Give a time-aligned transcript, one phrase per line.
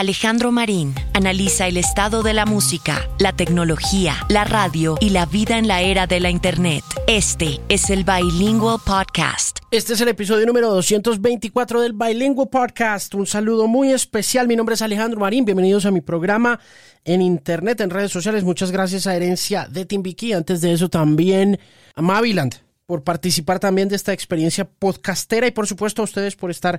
[0.00, 5.58] Alejandro Marín analiza el estado de la música, la tecnología, la radio y la vida
[5.58, 6.82] en la era de la Internet.
[7.06, 9.58] Este es el Bilingual Podcast.
[9.70, 13.14] Este es el episodio número 224 del Bilingual Podcast.
[13.14, 14.48] Un saludo muy especial.
[14.48, 15.44] Mi nombre es Alejandro Marín.
[15.44, 16.58] Bienvenidos a mi programa
[17.04, 18.42] en Internet, en redes sociales.
[18.42, 20.32] Muchas gracias a Herencia de Timbiquí.
[20.32, 21.60] Antes de eso también
[21.94, 22.54] a Maviland
[22.86, 26.78] por participar también de esta experiencia podcastera y por supuesto a ustedes por estar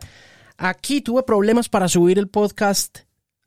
[0.57, 1.01] aquí.
[1.01, 3.01] Tuve problemas para subir el podcast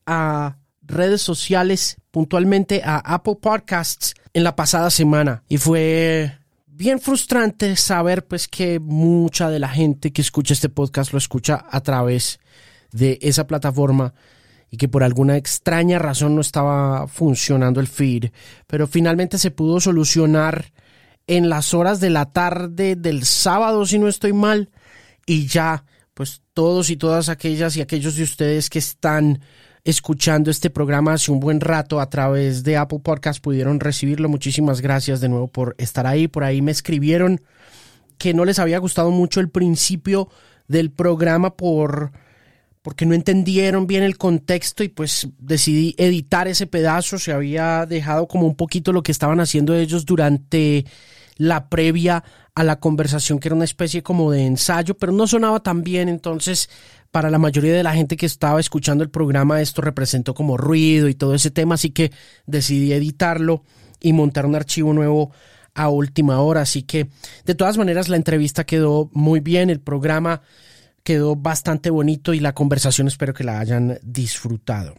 [0.06, 5.42] a redes sociales, puntualmente a Apple Podcasts en la pasada semana.
[5.48, 11.12] Y fue bien frustrante saber pues que mucha de la gente que escucha este podcast
[11.12, 12.40] lo escucha a través
[12.90, 14.12] de esa plataforma
[14.70, 18.30] y que por alguna extraña razón no estaba funcionando el feed,
[18.66, 20.72] pero finalmente se pudo solucionar
[21.26, 24.70] en las horas de la tarde del sábado si no estoy mal
[25.26, 29.40] y ya pues todos y todas aquellas y aquellos de ustedes que están
[29.84, 34.28] escuchando este programa hace un buen rato a través de Apple Podcast pudieron recibirlo.
[34.30, 36.26] Muchísimas gracias de nuevo por estar ahí.
[36.26, 37.42] Por ahí me escribieron
[38.16, 40.28] que no les había gustado mucho el principio
[40.68, 42.12] del programa por
[42.80, 47.18] porque no entendieron bien el contexto y pues decidí editar ese pedazo.
[47.18, 50.84] Se había dejado como un poquito lo que estaban haciendo ellos durante
[51.36, 55.60] la previa a la conversación, que era una especie como de ensayo, pero no sonaba
[55.60, 56.68] tan bien, entonces
[57.14, 61.08] para la mayoría de la gente que estaba escuchando el programa esto representó como ruido
[61.08, 62.10] y todo ese tema, así que
[62.44, 63.62] decidí editarlo
[64.00, 65.30] y montar un archivo nuevo
[65.74, 67.10] a última hora, así que
[67.44, 70.42] de todas maneras la entrevista quedó muy bien, el programa
[71.04, 74.96] quedó bastante bonito y la conversación espero que la hayan disfrutado.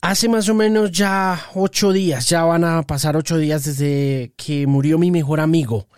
[0.00, 4.68] Hace más o menos ya ocho días, ya van a pasar ocho días desde que
[4.68, 5.88] murió mi mejor amigo,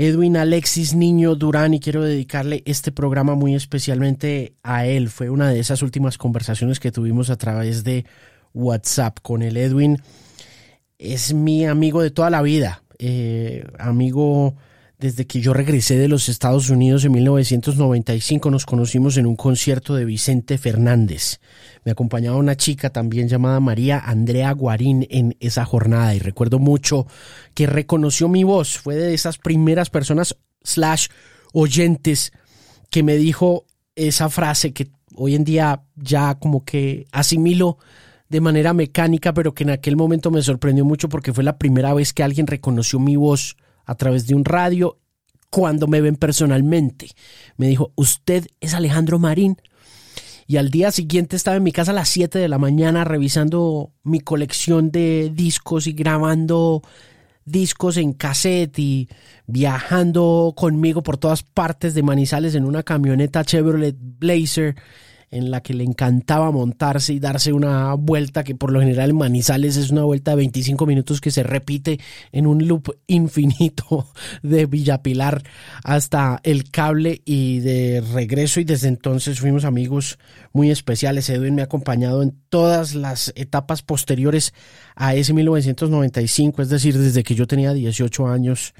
[0.00, 5.08] Edwin Alexis Niño Durán y quiero dedicarle este programa muy especialmente a él.
[5.08, 8.06] Fue una de esas últimas conversaciones que tuvimos a través de
[8.54, 10.00] WhatsApp con el Edwin.
[10.98, 14.54] Es mi amigo de toda la vida, eh, amigo
[14.98, 19.94] desde que yo regresé de los Estados Unidos en 1995 nos conocimos en un concierto
[19.94, 21.40] de Vicente Fernández.
[21.84, 27.06] Me acompañaba una chica también llamada María Andrea Guarín en esa jornada y recuerdo mucho
[27.54, 28.76] que reconoció mi voz.
[28.78, 31.06] Fue de esas primeras personas slash
[31.52, 32.32] oyentes
[32.90, 37.78] que me dijo esa frase que hoy en día ya como que asimilo
[38.28, 41.94] de manera mecánica, pero que en aquel momento me sorprendió mucho porque fue la primera
[41.94, 43.56] vez que alguien reconoció mi voz
[43.88, 44.98] a través de un radio
[45.50, 47.08] cuando me ven personalmente.
[47.56, 49.56] Me dijo, usted es Alejandro Marín.
[50.46, 53.92] Y al día siguiente estaba en mi casa a las 7 de la mañana revisando
[54.02, 56.82] mi colección de discos y grabando
[57.46, 59.08] discos en cassette y
[59.46, 64.76] viajando conmigo por todas partes de Manizales en una camioneta Chevrolet Blazer
[65.30, 69.16] en la que le encantaba montarse y darse una vuelta que por lo general en
[69.16, 72.00] Manizales es una vuelta de 25 minutos que se repite
[72.32, 74.08] en un loop infinito
[74.42, 75.42] de Villapilar
[75.84, 80.18] hasta el cable y de regreso y desde entonces fuimos amigos
[80.52, 81.28] muy especiales.
[81.30, 84.54] Edwin me ha acompañado en todas las etapas posteriores
[84.96, 88.74] a ese 1995, es decir, desde que yo tenía 18 años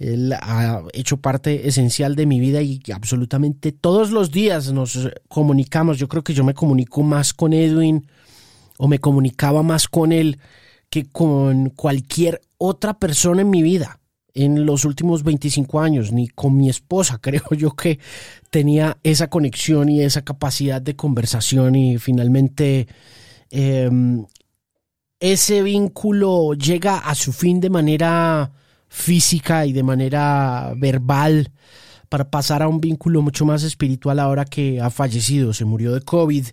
[0.00, 5.98] él ha hecho parte esencial de mi vida y absolutamente todos los días nos comunicamos.
[5.98, 8.06] Yo creo que yo me comunico más con Edwin
[8.78, 10.38] o me comunicaba más con él
[10.88, 14.00] que con cualquier otra persona en mi vida
[14.32, 17.18] en los últimos 25 años, ni con mi esposa.
[17.22, 17.98] Creo yo que
[18.48, 22.88] tenía esa conexión y esa capacidad de conversación y finalmente
[23.50, 24.24] em,
[25.18, 28.50] ese vínculo llega a su fin de manera
[28.90, 31.50] física y de manera verbal
[32.10, 35.54] para pasar a un vínculo mucho más espiritual ahora que ha fallecido.
[35.54, 36.44] Se murió de COVID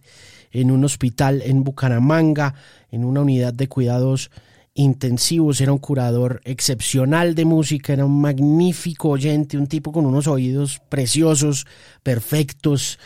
[0.51, 2.53] en un hospital en Bucaramanga,
[2.91, 4.29] en una unidad de cuidados
[4.75, 5.59] intensivos.
[5.59, 10.79] Era un curador excepcional de música, era un magnífico oyente, un tipo con unos oídos
[10.89, 11.65] preciosos,
[12.03, 12.99] perfectos,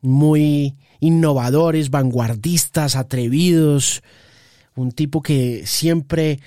[0.00, 4.02] muy innovadores, vanguardistas, atrevidos.
[4.74, 6.40] Un tipo que siempre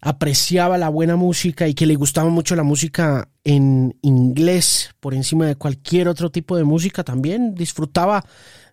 [0.00, 5.46] apreciaba la buena música y que le gustaba mucho la música en inglés por encima
[5.46, 7.54] de cualquier otro tipo de música también.
[7.54, 8.24] Disfrutaba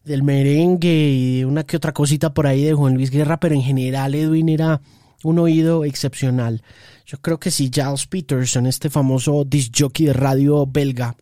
[0.03, 3.63] del merengue y una que otra cosita por ahí de Juan Luis Guerra pero en
[3.63, 4.81] general Edwin era
[5.23, 6.61] un oído excepcional.
[7.07, 11.15] Yo creo que si Giles Peterson este famoso disc jockey de radio belga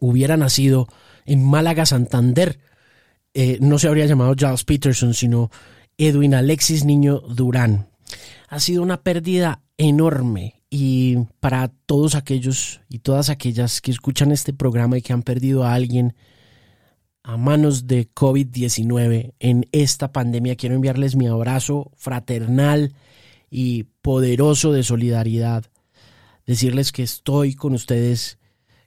[0.00, 0.88] hubiera nacido
[1.24, 2.58] en Málaga Santander
[3.34, 5.50] eh, no se habría llamado Giles Peterson sino
[5.96, 7.88] Edwin Alexis Niño Durán
[8.48, 14.52] ha sido una pérdida enorme y para todos aquellos y todas aquellas que escuchan este
[14.52, 16.14] programa y que han perdido a alguien,
[17.22, 20.56] a manos de COVID-19 en esta pandemia.
[20.56, 22.94] Quiero enviarles mi abrazo fraternal
[23.50, 25.64] y poderoso de solidaridad.
[26.46, 28.38] Decirles que estoy con ustedes,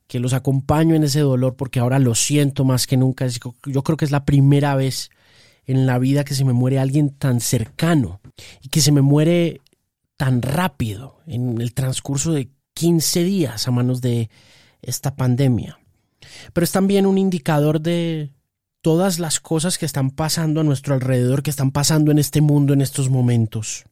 [0.07, 3.27] que los acompaño en ese dolor porque ahora lo siento más que nunca.
[3.27, 5.09] Yo creo que es la primera vez
[5.71, 8.19] en la vida que se me muere alguien tan cercano
[8.61, 9.61] y que se me muere
[10.17, 14.29] tan rápido en el transcurso de 15 días a manos de
[14.81, 15.79] esta pandemia.
[16.53, 18.31] Pero es también un indicador de
[18.81, 22.73] todas las cosas que están pasando a nuestro alrededor, que están pasando en este mundo
[22.73, 23.85] en estos momentos.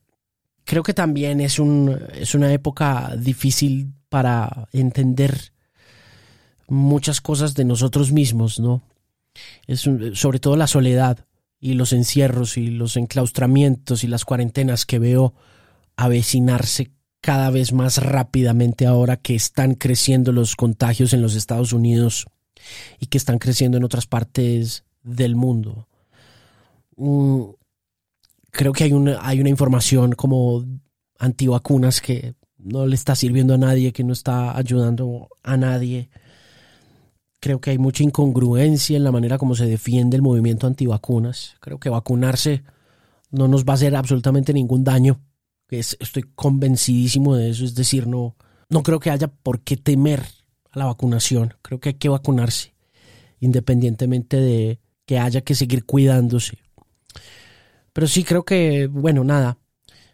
[0.66, 5.54] Creo que también es, un, es una época difícil para entender
[6.68, 8.82] muchas cosas de nosotros mismos, ¿no?
[9.66, 11.26] Es sobre todo la soledad
[11.60, 15.34] y los encierros y los enclaustramientos y las cuarentenas que veo
[15.96, 16.92] avecinarse
[17.22, 22.28] cada vez más rápidamente ahora que están creciendo los contagios en los Estados Unidos
[23.00, 25.88] y que están creciendo en otras partes del mundo.
[26.96, 27.44] Mm,
[28.52, 30.66] creo que hay una, hay una información como
[31.18, 36.10] antivacunas que no le está sirviendo a nadie, que no está ayudando a nadie.
[37.40, 41.56] Creo que hay mucha incongruencia en la manera como se defiende el movimiento antivacunas.
[41.62, 42.64] Creo que vacunarse
[43.32, 45.22] no nos va a hacer absolutamente ningún daño.
[45.70, 47.64] estoy convencidísimo de eso.
[47.64, 48.36] Es decir, no,
[48.70, 50.24] no creo que haya por qué temer
[50.72, 51.54] a la vacunación.
[51.62, 52.74] Creo que hay que vacunarse,
[53.40, 56.60] independientemente de que haya que seguir cuidándose.
[57.94, 59.58] Pero sí creo que, bueno, nada,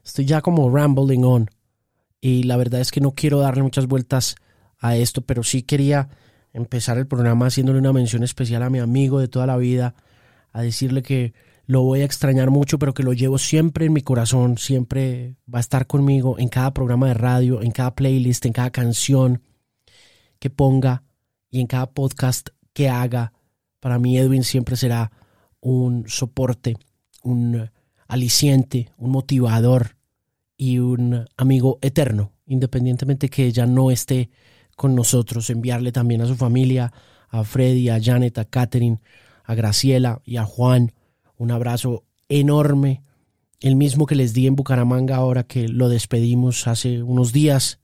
[0.03, 1.49] estoy ya como rambling on.
[2.21, 4.35] Y la verdad es que no quiero darle muchas vueltas
[4.79, 6.09] a esto, pero sí quería
[6.55, 9.93] empezar el programa haciéndole una mención especial a mi amigo de toda la vida,
[10.53, 11.33] a decirle que
[11.65, 15.59] lo voy a extrañar mucho, pero que lo llevo siempre en mi corazón, siempre va
[15.59, 19.41] a estar conmigo en cada programa de radio, en cada playlist, en cada canción
[20.39, 21.03] que ponga
[21.49, 23.33] y en cada podcast que haga.
[23.81, 25.11] Para mí Edwin siempre será
[25.59, 26.77] un soporte,
[27.21, 27.69] un
[28.07, 29.97] aliciente, un motivador
[30.55, 34.29] y un amigo eterno, independientemente que ella no esté
[34.75, 36.91] con nosotros, enviarle también a su familia,
[37.29, 38.99] a Freddy, a Janet, a Catherine,
[39.43, 40.93] a Graciela y a Juan
[41.37, 43.03] un abrazo enorme,
[43.59, 47.79] el mismo que les di en Bucaramanga ahora que lo despedimos hace unos días.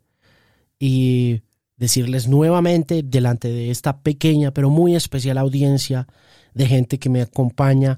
[0.79, 1.41] Y
[1.77, 6.07] decirles nuevamente delante de esta pequeña pero muy especial audiencia
[6.53, 7.97] de gente que me acompaña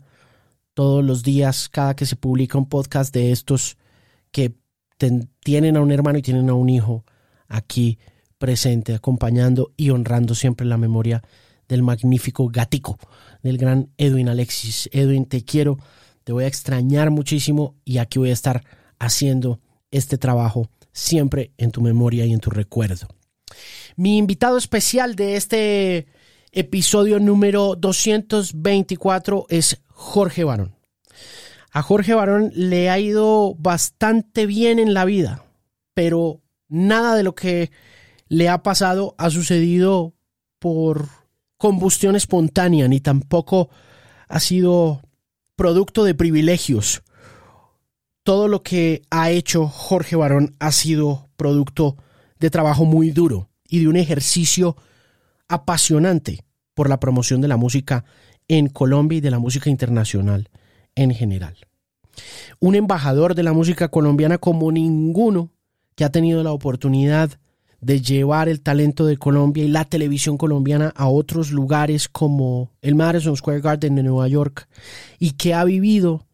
[0.74, 3.78] todos los días cada que se publica un podcast de estos
[4.32, 4.54] que
[5.44, 7.04] tienen a un hermano y tienen a un hijo
[7.50, 8.00] aquí
[8.44, 11.24] presente, acompañando y honrando siempre la memoria
[11.70, 13.00] del magnífico gatico,
[13.42, 14.90] del gran Edwin Alexis.
[14.92, 15.80] Edwin, te quiero,
[16.26, 18.66] te voy a extrañar muchísimo y aquí voy a estar
[19.00, 19.62] haciendo
[19.92, 23.08] este trabajo siempre en tu memoria y en tu recuerdo.
[23.96, 26.08] Mi invitado especial de este
[26.52, 30.76] episodio número 224 es Jorge Barón.
[31.72, 35.46] A Jorge Barón le ha ido bastante bien en la vida,
[35.94, 37.72] pero nada de lo que
[38.34, 40.16] le ha pasado ha sucedido
[40.58, 41.08] por
[41.58, 43.70] combustión espontánea, ni tampoco
[44.28, 45.04] ha sido
[45.56, 47.04] producto de privilegios.
[48.24, 51.96] Todo lo que ha hecho Jorge Barón ha sido producto
[52.40, 54.78] de trabajo muy duro y de un ejercicio
[55.48, 56.44] apasionante
[56.74, 58.04] por la promoción de la música
[58.48, 60.50] en Colombia y de la música internacional
[60.96, 61.56] en general.
[62.60, 65.52] Un embajador de la música colombiana como ninguno
[65.96, 67.38] que ha tenido la oportunidad
[67.84, 72.96] de llevar el talento de Colombia y la televisión colombiana a otros lugares como el
[72.96, 74.70] Madison Square Garden de Nueva York
[75.20, 76.26] y que ha vivido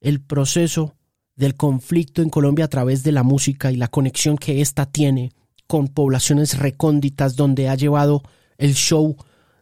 [0.00, 0.94] el proceso
[1.36, 5.32] del conflicto en Colombia a través de la música y la conexión que ésta tiene
[5.66, 8.22] con poblaciones recónditas donde ha llevado
[8.56, 9.16] el show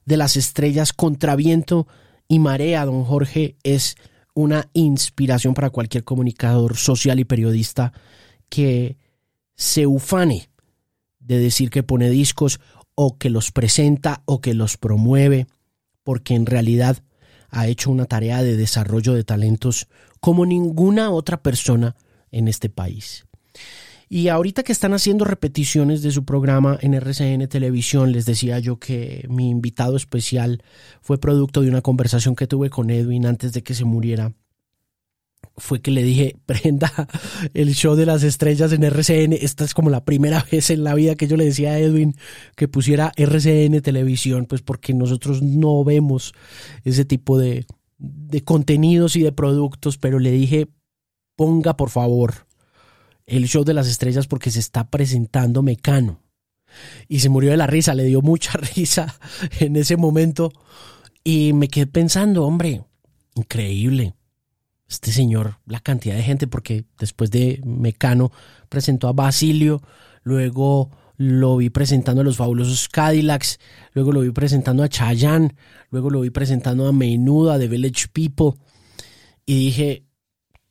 [0.05, 1.89] de las estrellas contra viento
[2.29, 3.97] y marea, don Jorge, es
[4.35, 7.93] una inspiración para cualquier comunicador social y periodista
[8.49, 8.97] que
[9.57, 10.52] se ufane
[11.25, 12.61] de decir que pone discos
[12.95, 15.47] o que los presenta o que los promueve,
[16.03, 16.99] porque en realidad
[17.51, 19.89] ha hecho una tarea de desarrollo de talentos
[20.21, 21.97] como ninguna otra persona
[22.31, 23.27] en este país.
[24.09, 28.79] Y ahorita que están haciendo repeticiones de su programa en RCN Televisión, les decía yo
[28.79, 30.63] que mi invitado especial
[31.01, 34.35] fue producto de una conversación que tuve con Edwin antes de que se muriera
[35.57, 36.93] fue que le dije, prenda
[37.55, 39.33] el show de las estrellas en RCN.
[39.33, 42.15] Esta es como la primera vez en la vida que yo le decía a Edwin
[42.57, 46.35] que pusiera RCN televisión, pues porque nosotros no vemos
[46.85, 47.67] ese tipo de,
[47.99, 50.69] de contenidos y de productos, pero le dije,
[51.37, 52.47] ponga por favor
[53.27, 56.21] el show de las estrellas porque se está presentando Mecano.
[57.07, 59.15] Y se murió de la risa, le dio mucha risa
[59.61, 60.53] en ese momento
[61.23, 62.83] Y me quedé pensando, hombre,
[63.35, 64.15] increíble.
[64.93, 68.31] Este señor, la cantidad de gente, porque después de Mecano
[68.69, 69.81] presentó a Basilio,
[70.23, 73.59] luego lo vi presentando a los fabulosos Cadillacs,
[73.95, 75.55] luego lo vi presentando a Chayanne,
[75.91, 78.61] luego lo vi presentando a Menuda, The Village People,
[79.47, 80.05] y dije,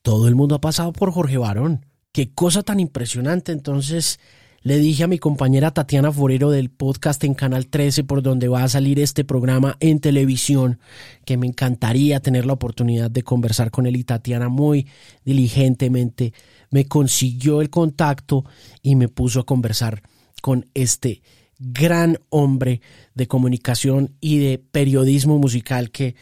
[0.03, 1.87] todo el mundo ha pasado por Jorge Barón.
[2.11, 3.51] Qué cosa tan impresionante.
[3.51, 4.19] Entonces
[4.63, 8.63] le dije a mi compañera Tatiana Forero del podcast en Canal 13, por donde va
[8.63, 10.79] a salir este programa en televisión,
[11.25, 13.95] que me encantaría tener la oportunidad de conversar con él.
[13.95, 14.87] Y Tatiana muy
[15.25, 16.33] diligentemente
[16.69, 18.45] me consiguió el contacto
[18.83, 20.03] y me puso a conversar
[20.43, 21.23] con este
[21.57, 22.81] gran hombre
[23.15, 26.15] de comunicación y de periodismo musical que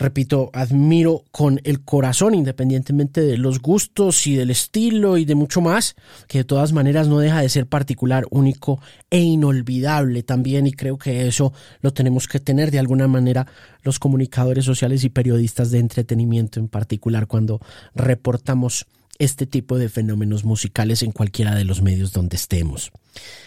[0.00, 5.60] repito, admiro con el corazón, independientemente de los gustos y del estilo y de mucho
[5.60, 5.94] más,
[6.26, 8.80] que de todas maneras no deja de ser particular, único
[9.10, 11.52] e inolvidable también, y creo que eso
[11.82, 13.46] lo tenemos que tener de alguna manera
[13.82, 17.60] los comunicadores sociales y periodistas de entretenimiento en particular cuando
[17.94, 18.86] reportamos
[19.20, 22.90] este tipo de fenómenos musicales en cualquiera de los medios donde estemos.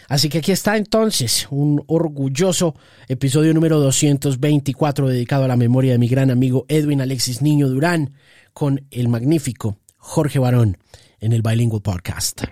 [0.08, 2.76] Así que aquí está entonces un orgulloso
[3.08, 8.14] episodio número 224 dedicado a la memoria de mi gran amigo Edwin Alexis Niño Durán
[8.54, 10.78] con el magnífico Jorge Barón
[11.20, 12.44] en el Bilingual Podcast.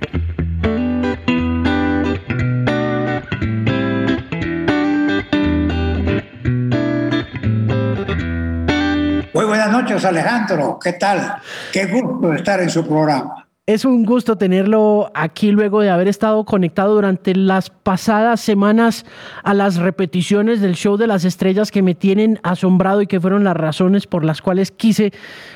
[9.82, 10.80] Noches, Alejandro.
[10.82, 11.38] ¿Qué tal?
[11.72, 13.41] Qué gusto estar en su programa.
[13.68, 19.06] Es un gusto tenerlo aquí luego de haber estado conectado durante las pasadas semanas
[19.44, 23.44] a las repeticiones del show de las estrellas que me tienen asombrado y que fueron
[23.44, 25.14] las razones por las cuales quise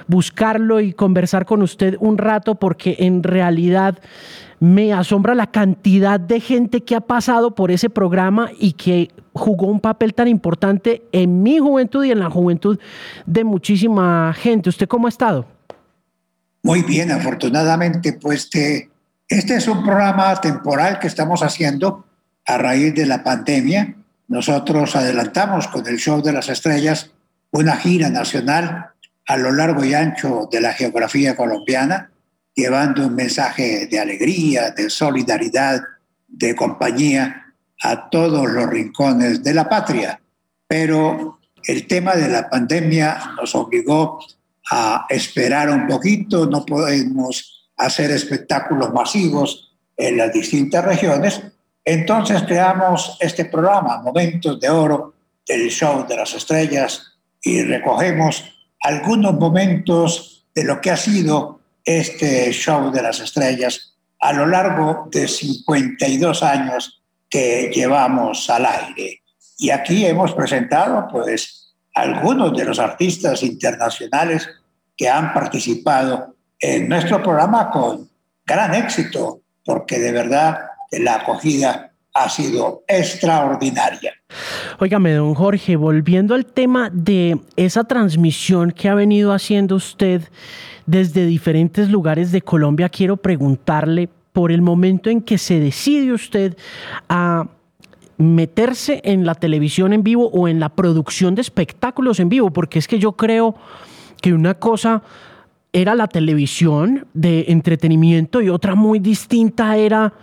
[0.07, 3.97] buscarlo y conversar con usted un rato porque en realidad
[4.59, 9.65] me asombra la cantidad de gente que ha pasado por ese programa y que jugó
[9.65, 12.79] un papel tan importante en mi juventud y en la juventud
[13.25, 14.69] de muchísima gente.
[14.69, 15.54] ¿Usted cómo ha estado?
[16.65, 22.07] Muy bien, afortunadamente, pues este es un programa temporal que estamos haciendo
[22.43, 23.93] a raíz de la pandemia.
[24.29, 27.11] Nosotros adelantamos con el Show de las Estrellas
[27.51, 28.87] una gira nacional
[29.27, 32.09] a lo largo y ancho de la geografía colombiana
[32.55, 35.83] llevando un mensaje de alegría, de solidaridad,
[36.27, 37.53] de compañía
[37.83, 40.19] a todos los rincones de la patria.
[40.65, 44.17] Pero el tema de la pandemia nos obligó
[44.71, 51.41] a esperar un poquito, no podemos hacer espectáculos masivos en las distintas regiones.
[51.83, 55.13] Entonces creamos este programa, Momentos de Oro,
[55.47, 58.43] del Show de las Estrellas, y recogemos
[58.81, 65.07] algunos momentos de lo que ha sido este show de las estrellas a lo largo
[65.11, 69.21] de 52 años que llevamos al aire.
[69.57, 71.64] Y aquí hemos presentado pues
[71.95, 74.47] algunos de los artistas internacionales
[74.95, 78.09] que han participado en nuestro programa con
[78.45, 80.59] gran éxito, porque de verdad
[80.91, 84.13] la acogida ha sido extraordinaria.
[84.79, 90.21] Óigame, don Jorge, volviendo al tema de esa transmisión que ha venido haciendo usted
[90.85, 96.57] desde diferentes lugares de Colombia, quiero preguntarle por el momento en que se decide usted
[97.09, 97.47] a
[98.17, 102.79] meterse en la televisión en vivo o en la producción de espectáculos en vivo, porque
[102.79, 103.55] es que yo creo
[104.21, 105.03] que una cosa
[105.73, 110.13] era la televisión de entretenimiento y otra muy distinta era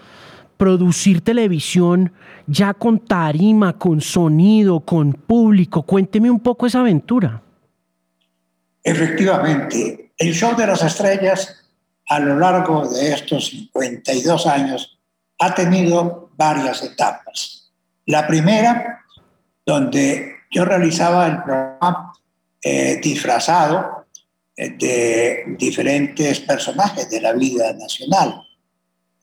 [0.56, 2.12] producir televisión
[2.46, 5.82] ya con tarima, con sonido, con público.
[5.82, 7.42] Cuénteme un poco esa aventura.
[8.82, 11.62] Efectivamente, el show de las estrellas
[12.08, 14.98] a lo largo de estos 52 años
[15.38, 17.61] ha tenido varias etapas.
[18.06, 19.04] La primera,
[19.64, 22.12] donde yo realizaba el programa
[22.62, 24.06] eh, disfrazado
[24.56, 28.42] eh, de diferentes personajes de la vida nacional,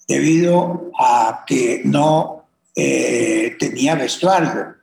[0.07, 4.75] debido a que no eh, tenía vestuario,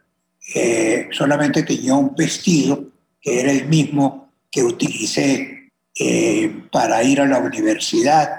[1.11, 2.85] solamente tenía un vestido
[3.21, 5.73] que era el mismo que utilicé
[6.71, 8.31] para ir a la universidad.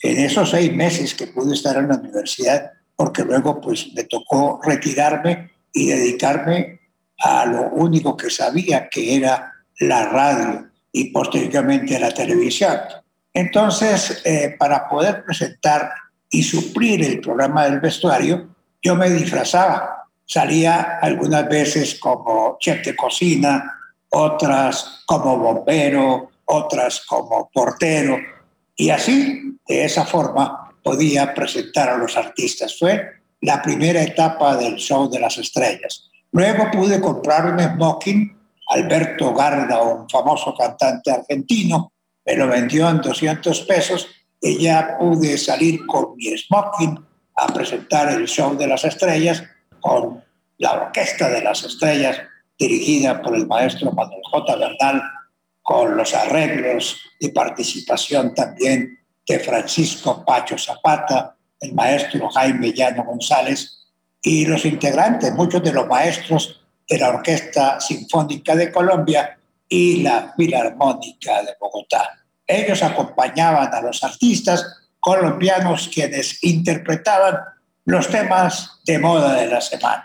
[0.00, 4.60] En esos seis meses que pude estar en la universidad, porque luego pues me tocó
[4.62, 6.80] retirarme y dedicarme
[7.18, 12.78] a lo único que sabía, que era la radio y posteriormente la televisión.
[13.32, 15.90] Entonces, eh, para poder presentar
[16.30, 20.06] y suplir el programa del vestuario, yo me disfrazaba.
[20.24, 23.78] Salía algunas veces como chef de cocina,
[24.10, 28.18] otras como bombero, otras como portero,
[28.76, 32.78] y así, de esa forma, podía presentar a los artistas.
[32.78, 33.02] Fue
[33.40, 36.10] la primera etapa del show de las estrellas.
[36.30, 38.36] Luego pude comprar un smoking
[38.68, 41.92] Alberto Garda, un famoso cantante argentino,
[42.24, 44.08] me lo vendió en 200 pesos
[44.40, 46.98] y ya pude salir con mi smoking
[47.36, 49.42] a presentar el show de las estrellas
[49.80, 50.22] con
[50.58, 52.18] la Orquesta de las Estrellas
[52.58, 54.56] dirigida por el maestro Manuel J.
[54.56, 55.02] Bernal,
[55.62, 63.84] con los arreglos y participación también de Francisco Pacho Zapata, el maestro Jaime Llano González
[64.22, 69.38] y los integrantes, muchos de los maestros de la Orquesta Sinfónica de Colombia
[69.68, 72.10] y la Filarmónica de Bogotá.
[72.46, 74.64] Ellos acompañaban a los artistas
[75.00, 77.38] colombianos quienes interpretaban
[77.84, 80.04] los temas de moda de la semana.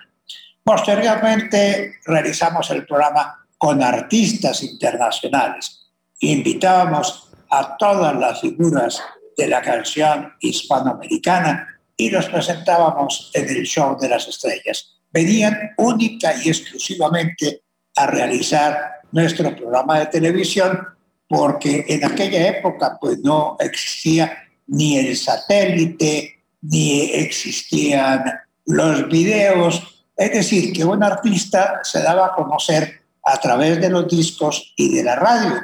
[0.63, 5.87] Posteriormente realizamos el programa con artistas internacionales.
[6.19, 9.01] Invitábamos a todas las figuras
[9.37, 14.97] de la canción hispanoamericana y los presentábamos en el show de las estrellas.
[15.11, 17.61] Venían única y exclusivamente
[17.95, 20.87] a realizar nuestro programa de televisión
[21.27, 24.37] porque en aquella época pues no existía
[24.67, 28.23] ni el satélite, ni existían
[28.65, 34.07] los videos, es decir, que un artista se daba a conocer a través de los
[34.07, 35.55] discos y de la radio,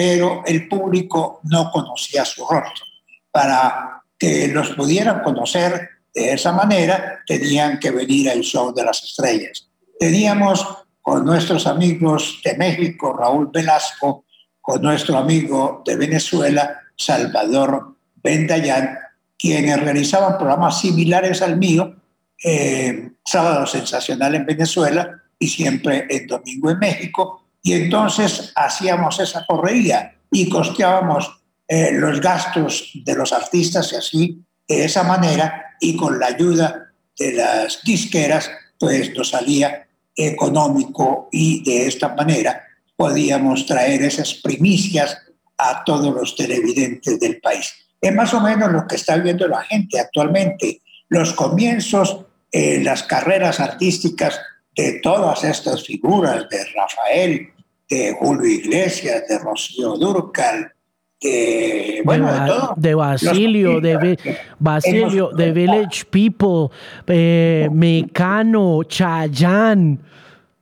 [0.00, 2.86] pero el público no conocía su rostro.
[3.30, 9.02] Para que los pudieran conocer de esa manera, tenían que venir al show de las
[9.04, 9.68] estrellas.
[9.98, 10.66] Teníamos
[11.02, 14.24] con nuestros amigos de México, Raúl Velasco,
[14.58, 18.96] con nuestro amigo de Venezuela, Salvador Bendayán,
[19.38, 21.94] quienes realizaban programas similares al mío,
[22.42, 27.39] eh, sábado sensacional en Venezuela y siempre el domingo en México.
[27.62, 34.44] Y entonces hacíamos esa correría y costeábamos eh, los gastos de los artistas y así,
[34.66, 39.86] de esa manera, y con la ayuda de las disqueras, pues nos salía
[40.16, 42.62] económico y de esta manera
[42.96, 45.18] podíamos traer esas primicias
[45.56, 47.72] a todos los televidentes del país.
[48.00, 53.04] Es más o menos lo que está viendo la gente actualmente, los comienzos eh, las
[53.04, 54.40] carreras artísticas
[54.76, 57.48] de todas estas figuras, de Rafael,
[57.88, 60.72] de Julio Iglesias, de Rocío Durcal,
[61.20, 62.74] de, bueno, de, todo.
[62.76, 66.68] de Basilio, de Basilio, de Village People,
[67.06, 70.00] eh, Mecano, Chayán.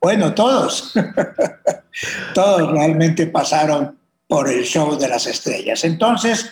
[0.01, 0.95] Bueno, todos,
[2.35, 5.85] todos realmente pasaron por el show de las estrellas.
[5.85, 6.51] Entonces,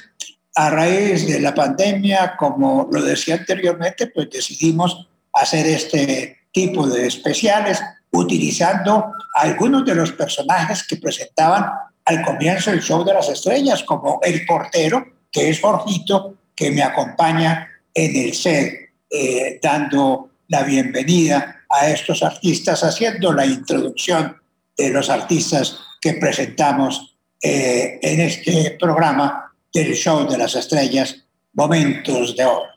[0.54, 7.06] a raíz de la pandemia, como lo decía anteriormente, pues decidimos hacer este tipo de
[7.06, 11.66] especiales utilizando algunos de los personajes que presentaban
[12.06, 16.82] al comienzo del show de las estrellas, como el portero, que es Jorgito, que me
[16.82, 24.36] acompaña en el set, eh, dando la bienvenida a estos artistas, haciendo la introducción
[24.78, 31.16] de los artistas que presentamos eh, en este programa del show de las estrellas,
[31.52, 32.70] Momentos de Oro.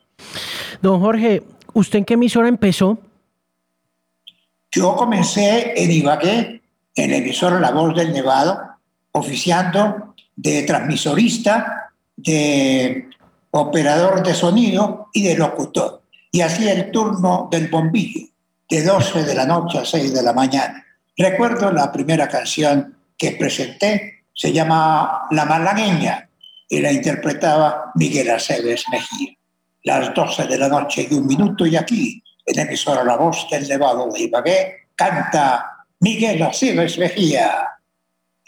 [0.82, 2.98] Don Jorge, ¿Usted en qué emisora empezó?
[4.70, 6.62] Yo comencé en Ibagué,
[6.94, 8.60] en la emisora La Voz del Nevado,
[9.12, 13.08] oficiando de transmisorista, de
[13.50, 16.02] operador de sonido y de locutor.
[16.30, 18.28] Y hacía el turno del bombillo,
[18.68, 20.84] de 12 de la noche a 6 de la mañana.
[21.16, 26.28] Recuerdo la primera canción que presenté, se llama La Malagueña,
[26.68, 29.34] y la interpretaba Miguel Aceves Mejía
[29.84, 33.68] las 12 de la noche y un minuto y aquí, en emisora La Voz del
[33.68, 37.68] Nevado de Ibagué, canta Miguel Aceves Mejía,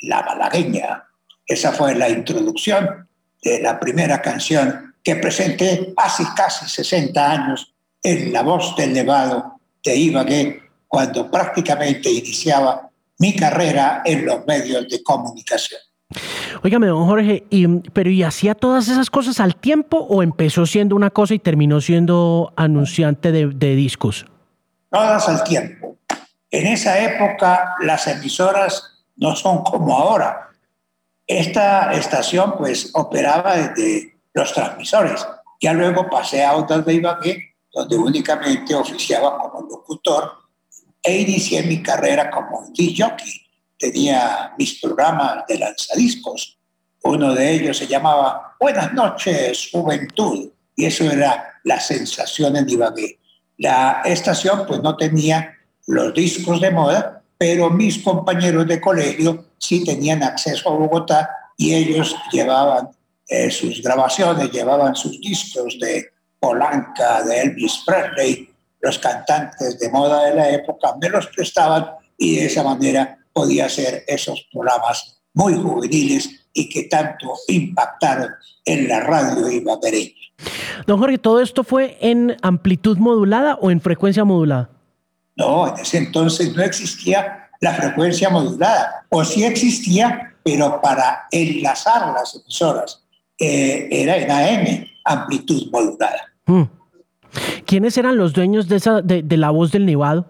[0.03, 1.05] La Malagueña.
[1.47, 3.09] Esa fue la introducción
[3.43, 9.61] de la primera canción que presenté hace casi 60 años en La Voz del Nevado
[9.83, 15.81] de Ibagué, cuando prácticamente iniciaba mi carrera en los medios de comunicación.
[16.63, 20.97] Óigame, don Jorge, y, pero ¿y hacía todas esas cosas al tiempo o empezó siendo
[20.97, 24.27] una cosa y terminó siendo anunciante de, discos?
[24.91, 25.97] Todas al tiempo.
[26.51, 30.51] En esa época las emisoras no son como ahora.
[31.27, 35.27] Esta estación pues operaba desde los transmisores.
[35.61, 40.33] Ya luego pasé a otras de Ibagué, donde únicamente oficiaba como locutor
[41.03, 43.05] e inicié mi carrera como DJ
[43.83, 46.57] tenía mis programas de lanzadiscos.
[47.03, 53.19] Uno de ellos se llamaba Buenas noches, juventud, y eso era la sensación en Ibagué.
[53.59, 59.85] La estación pues no tenía los discos de moda, pero mis compañeros de colegio sí
[59.85, 62.91] tenían acceso a Bogotá y ellos llevaban
[63.29, 66.07] eh, sus grabaciones, llevaban sus discos de
[66.39, 68.49] Polanca, de Elvis Presley,
[68.81, 73.67] los cantantes de moda de la época me los prestaban y de esa manera podía
[73.67, 78.31] hacer esos programas muy juveniles y que tanto impactaron
[78.65, 80.15] en la radio ibaguereña.
[80.87, 84.71] Don Jorge, ¿todo esto fue en amplitud modulada o en frecuencia modulada?
[85.37, 92.13] No, en ese entonces no existía la frecuencia modulada, o sí existía, pero para enlazar
[92.13, 93.05] las emisoras
[93.39, 96.33] eh, era en AM, amplitud modulada.
[96.45, 96.65] Hmm.
[97.65, 100.27] ¿Quiénes eran los dueños de, esa, de, la voz del Nevado?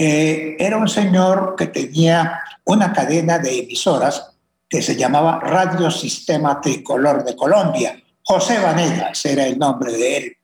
[0.00, 4.30] Eh, era un señor que tenía una cadena de emisoras
[4.68, 8.00] que se llamaba Radio Sistema Tricolor de Colombia.
[8.22, 10.36] José Vanegas era el nombre de él.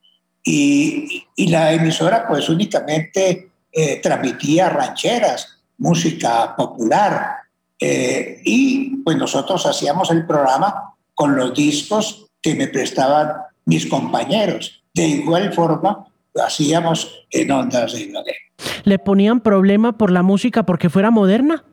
[0.43, 7.37] Y, la emisora pues únicamente eh, transmitía rancheras, música popular.
[7.79, 13.35] Eh, y pues nosotros hacíamos el programa con los discos que me prestaban
[13.67, 14.83] mis compañeros.
[14.93, 18.35] De igual forma, lo hacíamos en ondas de Ibagué.
[18.85, 21.65] ¿Le ponían problema por la música porque fuera moderna?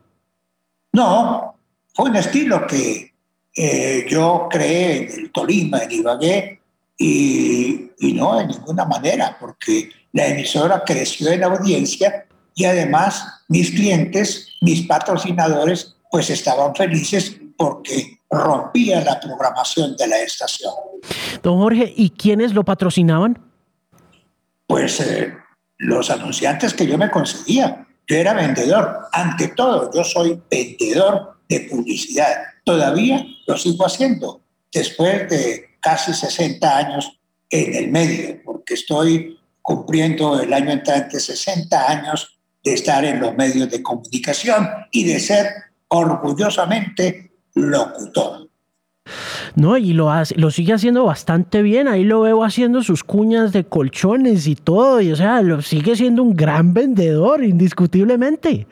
[0.92, 1.56] No,
[1.94, 3.12] fue un estilo que
[3.56, 6.60] eh, yo creé en el Tolima, en Ibagué,
[6.98, 13.70] y, y, no de ninguna manera, porque la emisora creció en audiencia y además mis
[13.70, 20.72] clientes, mis patrocinadores, pues estaban felices porque rompía la programación de la estación.
[21.42, 23.38] Don Jorge, ¿y quiénes lo patrocinaban?
[24.66, 25.34] Pues eh,
[25.78, 27.86] los anunciantes que yo me conseguía.
[28.06, 29.08] Yo era vendedor.
[29.12, 32.42] Ante todo, yo soy vendedor de publicidad.
[32.64, 37.18] Todavía lo sigo haciendo después de casi 60 años
[37.50, 43.34] en el medio, porque estoy cumpliendo el año entrante 60 años de estar en los
[43.34, 45.46] medios de comunicación y de ser
[45.88, 48.48] orgullosamente locutor.
[49.54, 51.88] No, y lo, hace, lo sigue haciendo bastante bien.
[51.88, 55.00] Ahí lo veo haciendo sus cuñas de colchones y todo.
[55.00, 58.66] Y o sea, lo sigue siendo un gran vendedor, indiscutiblemente.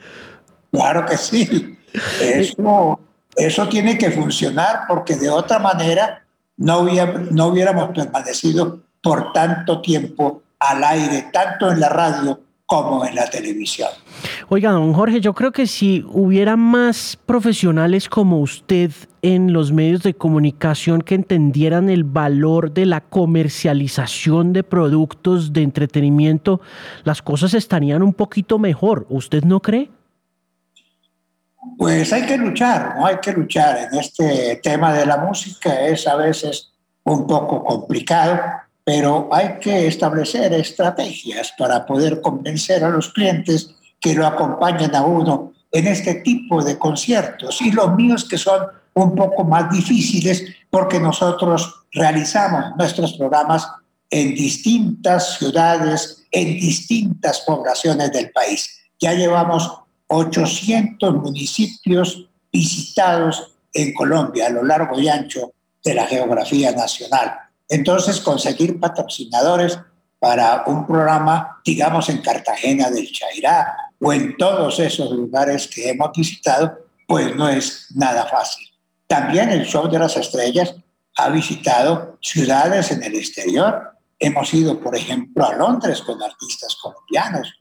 [0.73, 1.77] Claro que sí.
[2.21, 3.01] Eso,
[3.37, 6.25] eso tiene que funcionar porque de otra manera
[6.57, 6.87] no,
[7.31, 12.39] no hubiéramos permanecido por tanto tiempo al aire, tanto en la radio
[12.71, 13.89] como en la televisión.
[14.49, 20.05] Oiga, don Jorge, yo creo que si hubiera más profesionales como usted en los medios
[20.05, 26.61] de comunicación que entendieran el valor de la comercialización de productos de entretenimiento,
[27.03, 29.05] las cosas estarían un poquito mejor.
[29.09, 29.91] ¿Usted no cree?
[31.77, 33.07] Pues hay que luchar, ¿no?
[33.07, 33.89] Hay que luchar.
[33.91, 38.39] En este tema de la música es a veces un poco complicado
[38.93, 45.03] pero hay que establecer estrategias para poder convencer a los clientes que lo acompañen a
[45.03, 50.43] uno en este tipo de conciertos y los míos que son un poco más difíciles
[50.69, 53.69] porque nosotros realizamos nuestros programas
[54.11, 58.81] en distintas ciudades, en distintas poblaciones del país.
[58.99, 59.71] Ya llevamos
[60.09, 65.53] 800 municipios visitados en Colombia a lo largo y ancho
[65.85, 67.50] de la geografía nacional.
[67.71, 69.79] Entonces, conseguir patrocinadores
[70.19, 76.11] para un programa, digamos, en Cartagena del Chairá o en todos esos lugares que hemos
[76.15, 78.67] visitado, pues no es nada fácil.
[79.07, 80.75] También el Show de las Estrellas
[81.17, 83.93] ha visitado ciudades en el exterior.
[84.19, 87.53] Hemos ido, por ejemplo, a Londres con artistas colombianos,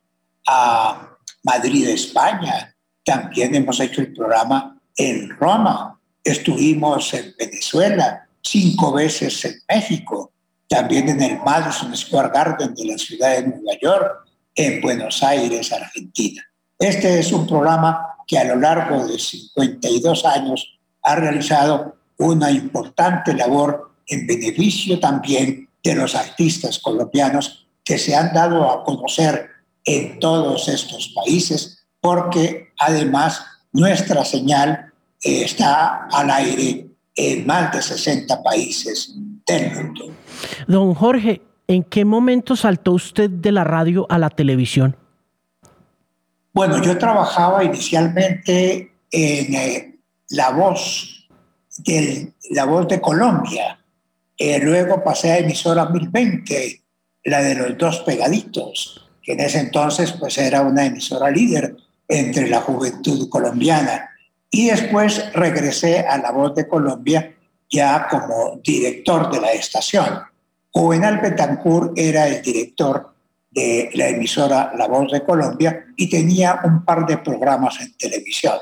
[0.48, 2.76] a Madrid, España.
[3.06, 6.00] También hemos hecho el programa en Roma.
[6.24, 10.32] Estuvimos en Venezuela, cinco veces en México,
[10.68, 15.72] también en el Madison Square Garden de la ciudad de Nueva York, en Buenos Aires,
[15.72, 16.44] Argentina.
[16.78, 23.34] Este es un programa que a lo largo de 52 años ha realizado una importante
[23.34, 29.50] labor en beneficio también de los artistas colombianos que se han dado a conocer
[29.86, 36.89] en todos estos países, porque además nuestra señal está al aire
[37.20, 39.14] en más de 60 países
[39.46, 40.06] del mundo.
[40.68, 44.96] Don Jorge, ¿en qué momento saltó usted de la radio a la televisión?
[46.54, 51.28] Bueno, yo trabajaba inicialmente en eh, La Voz,
[51.80, 53.80] de, La Voz de Colombia.
[54.38, 56.82] Eh, luego pasé a emisora 1020,
[57.26, 61.76] la de los dos pegaditos, que en ese entonces pues era una emisora líder
[62.08, 64.09] entre la juventud colombiana
[64.52, 67.36] y después regresé a La Voz de Colombia
[67.70, 70.22] ya como director de la estación.
[70.72, 73.14] Juvenal Betancourt era el director
[73.52, 78.56] de la emisora La Voz de Colombia y tenía un par de programas en televisión.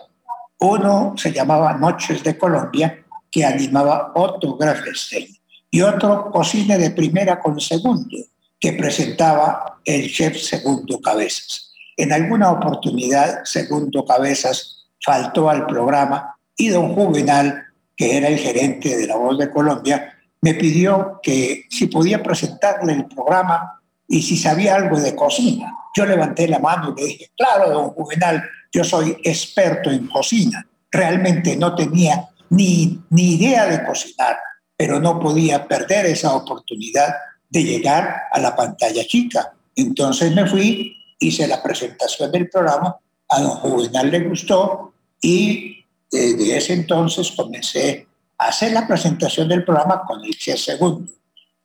[0.59, 5.27] Uno se llamaba Noches de Colombia, que animaba Otto Grafenstein,
[5.69, 8.17] y otro Cocina de Primera con Segundo,
[8.59, 11.63] que presentaba el chef Segundo Cabezas.
[11.99, 18.97] en alguna oportunidad, segundo Cabezas faltó al programa y don Juvenal, que era el gerente
[18.97, 24.37] de La Voz de Colombia, me pidió que si podía presentarle el programa y si
[24.37, 25.73] sabía algo de cocina.
[25.95, 30.65] Yo levanté la mano y le dije, claro, don Juvenal, yo soy experto en cocina.
[30.91, 34.37] Realmente no tenía ni, ni idea de cocinar,
[34.75, 37.15] pero no podía perder esa oportunidad
[37.49, 39.53] de llegar a la pantalla chica.
[39.75, 42.95] Entonces me fui, hice la presentación del programa,
[43.29, 49.65] a don Juvenal le gustó y desde ese entonces comencé a hacer la presentación del
[49.65, 51.11] programa con el chef segundo.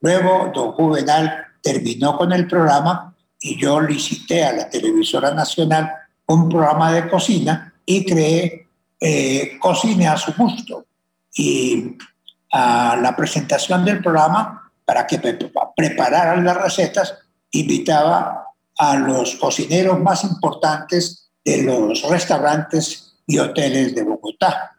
[0.00, 5.90] Luego don Juvenal terminó con el programa y yo licité a la televisora nacional
[6.26, 8.62] un programa de cocina y creé
[9.04, 10.86] eh, Cocina a su gusto.
[11.34, 11.96] Y
[12.52, 15.18] a la presentación del programa, para que
[15.74, 17.18] prepararan las recetas,
[17.50, 18.46] invitaba
[18.78, 24.72] a los cocineros más importantes de los restaurantes y hoteles de Bogotá.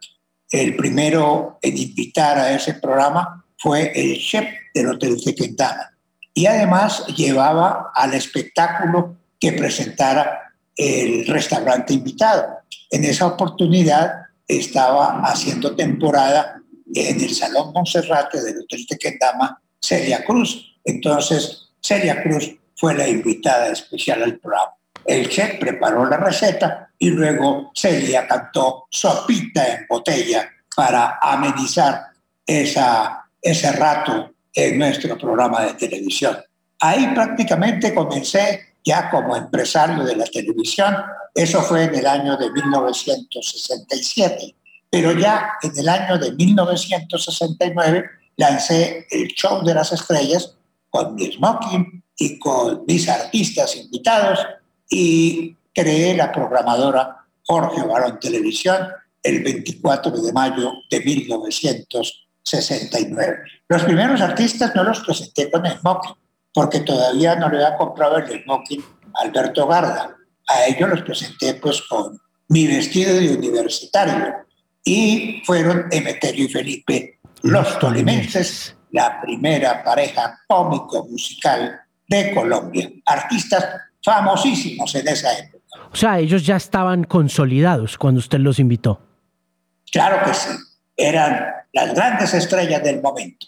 [0.50, 5.90] El primero en invitar a ese programa fue el chef del Hotel Tequendama.
[6.32, 12.58] Y además llevaba al espectáculo que presentara el restaurante invitado.
[12.90, 14.12] En esa oportunidad
[14.46, 16.60] estaba haciendo temporada
[16.94, 20.76] en el Salón Monserrate del Hotel Tequendama Celia Cruz.
[20.84, 24.72] Entonces, Celia Cruz fue la invitada especial al programa.
[25.04, 32.06] El chef preparó la receta y luego Celia cantó Sopita en botella para amenizar
[32.46, 36.36] esa, ese rato en nuestro programa de televisión.
[36.80, 40.94] Ahí prácticamente comencé ya como empresario de la televisión.
[41.34, 44.54] Eso fue en el año de 1967.
[44.90, 48.04] Pero ya en el año de 1969
[48.36, 50.54] lancé el Show de las Estrellas
[50.90, 54.38] con mi smoking y con mis artistas invitados
[54.88, 58.88] y creé la programadora Jorge Barón Televisión
[59.22, 63.38] el 24 de mayo de 1969.
[63.68, 66.14] Los primeros artistas no los presenté con smoking,
[66.52, 70.14] porque todavía no le había comprado el smoking a Alberto Garda.
[70.46, 74.34] A ellos los presenté pues con mi vestido de universitario
[74.84, 82.90] y fueron Emeterio y Felipe, los tolimenses, la primera pareja cómico-musical de Colombia.
[83.06, 83.66] Artistas
[84.04, 85.64] famosísimos en esa época.
[85.90, 89.00] O sea, ellos ya estaban consolidados cuando usted los invitó.
[89.90, 90.50] Claro que sí,
[90.96, 93.46] eran las grandes estrellas del momento.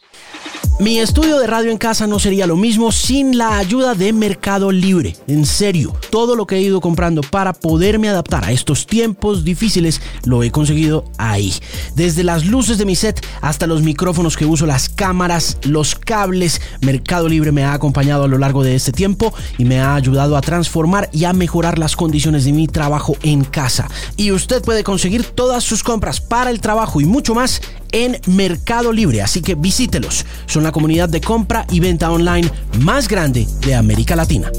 [0.79, 4.71] Mi estudio de radio en casa no sería lo mismo sin la ayuda de Mercado
[4.71, 5.17] Libre.
[5.27, 10.03] En serio, todo lo que he ido comprando para poderme adaptar a estos tiempos difíciles
[10.27, 11.55] lo he conseguido ahí.
[11.95, 16.61] Desde las luces de mi set hasta los micrófonos que uso, las cámaras, los cables,
[16.83, 20.37] Mercado Libre me ha acompañado a lo largo de este tiempo y me ha ayudado
[20.37, 23.89] a transformar y a mejorar las condiciones de mi trabajo en casa.
[24.19, 28.93] Y usted puede conseguir todas sus compras para el trabajo y mucho más en Mercado
[28.93, 30.25] Libre, así que visítelos.
[30.47, 34.51] Son la comunidad de compra y venta online más grande de América Latina.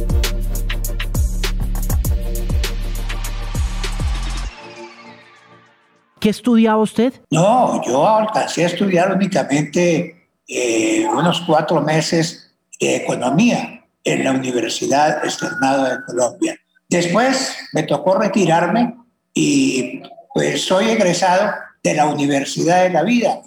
[6.19, 7.13] ¿Qué estudiaba usted?
[7.29, 15.23] No, yo alcancé a estudiar únicamente eh, unos cuatro meses de economía en la Universidad
[15.23, 16.57] Externada de Colombia.
[16.89, 18.95] Después me tocó retirarme
[19.33, 20.01] y
[20.33, 21.51] pues soy egresado
[21.87, 23.41] de la Universidad de la Vida,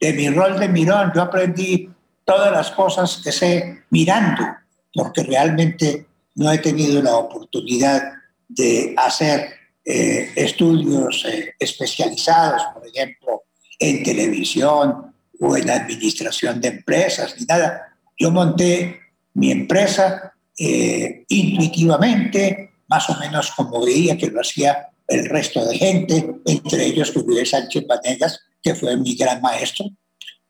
[0.00, 1.10] de mi rol de mirón.
[1.14, 1.88] Yo aprendí
[2.24, 4.44] todas las cosas que sé mirando,
[4.92, 8.02] porque realmente no he tenido la oportunidad
[8.46, 13.44] de hacer eh, estudios eh, especializados, por ejemplo,
[13.78, 17.96] en televisión o en administración de empresas, ni nada.
[18.18, 19.00] Yo monté
[19.34, 25.76] mi empresa eh, intuitivamente, más o menos como veía que lo hacía el resto de
[25.76, 29.86] gente, entre ellos Julio Sánchez Vanegas, que fue mi gran maestro.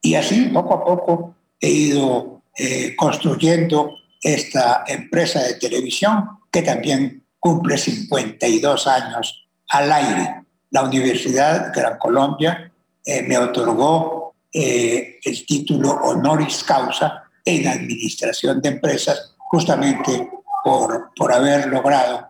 [0.02, 7.24] Y así, poco a poco, he ido eh, construyendo esta empresa de televisión que también
[7.38, 10.44] cumple 52 años al aire.
[10.70, 12.72] La Universidad Gran Colombia
[13.04, 20.28] eh, me otorgó eh, el título honoris causa en administración de empresas justamente
[20.64, 22.26] por, por haber logrado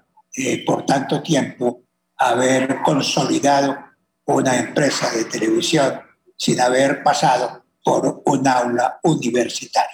[0.64, 1.82] por tanto tiempo
[2.18, 3.76] haber consolidado
[4.24, 6.00] una empresa de televisión
[6.36, 9.88] sin haber pasado por un aula universitaria.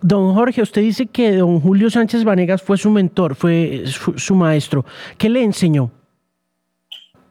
[0.00, 4.84] Don Jorge, usted dice que don Julio Sánchez Vanegas fue su mentor, fue su, maestro.
[5.16, 5.90] ¿Qué le enseñó?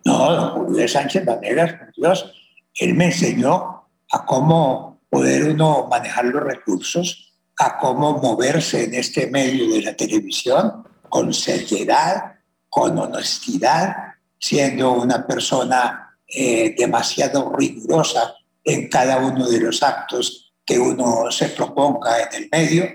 [0.04, 2.34] No, don Julio Sánchez Vanegas, por Dios,
[2.76, 9.28] él me enseñó a cómo poder uno manejar los recursos, a cómo moverse en este
[9.28, 12.36] medio de la televisión con seriedad,
[12.70, 13.96] con honestidad,
[14.40, 21.48] siendo una persona eh, demasiado rigurosa en cada uno de los actos que uno se
[21.50, 22.86] proponga en el medio,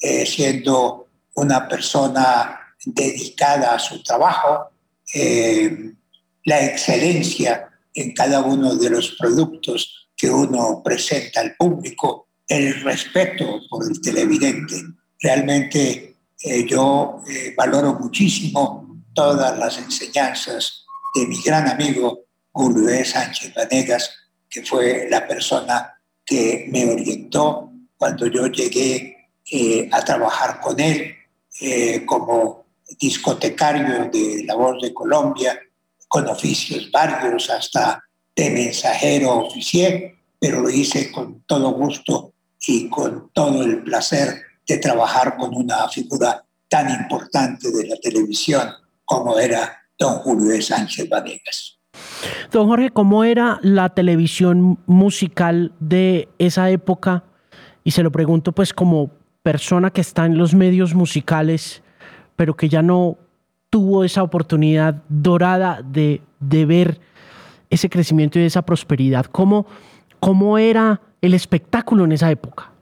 [0.00, 4.70] eh, siendo una persona dedicada a su trabajo,
[5.12, 5.92] eh,
[6.44, 13.60] la excelencia en cada uno de los productos que uno presenta al público, el respeto
[13.68, 14.76] por el televidente.
[15.20, 17.22] Realmente eh, yo
[17.56, 20.79] valoro muchísimo todas las enseñanzas
[21.14, 24.10] de mi gran amigo Julio Sánchez Vanegas,
[24.48, 31.14] que fue la persona que me orientó cuando yo llegué eh, a trabajar con él
[31.60, 32.66] eh, como
[32.98, 35.58] discotecario de La Voz de Colombia,
[36.08, 38.02] con oficios varios hasta
[38.34, 42.32] de mensajero oficial, pero lo hice con todo gusto
[42.66, 48.68] y con todo el placer de trabajar con una figura tan importante de la televisión
[49.04, 51.78] como era don Julio Sánchez Vanegas.
[52.50, 57.24] Don Jorge, ¿cómo era la televisión musical de esa época?
[57.84, 59.10] Y se lo pregunto pues como
[59.42, 61.82] persona que está en los medios musicales,
[62.34, 63.18] pero que ya no
[63.68, 67.00] tuvo esa oportunidad dorada de, ver
[67.68, 69.26] ese crecimiento y esa prosperidad.
[69.26, 69.66] ¿Cómo,
[70.18, 72.72] ¿Cómo era el espectáculo en esa época?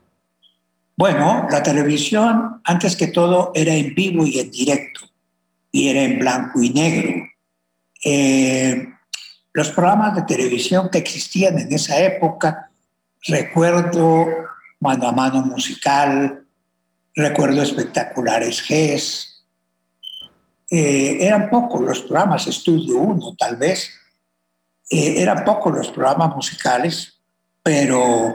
[0.96, 5.02] Bueno, la televisión antes que todo era en vivo y en directo,
[5.70, 7.26] y era en blanco y negro.
[8.04, 8.88] Eh,
[9.52, 12.70] los programas de televisión que existían en esa época,
[13.26, 14.26] recuerdo
[14.80, 16.44] Mano a Mano Musical,
[17.14, 19.44] recuerdo Espectaculares GES,
[20.70, 23.90] eh, eran pocos los programas, Estudio 1 tal vez,
[24.90, 27.14] eh, eran pocos los programas musicales,
[27.62, 28.34] pero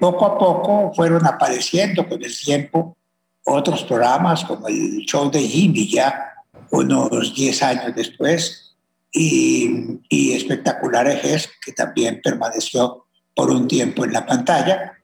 [0.00, 2.96] poco a poco fueron apareciendo con el tiempo
[3.44, 6.32] otros programas como el show de Jimmy ya
[6.70, 8.74] unos 10 años después,
[9.12, 14.94] y, y Espectacular Ejes, que también permaneció por un tiempo en la pantalla.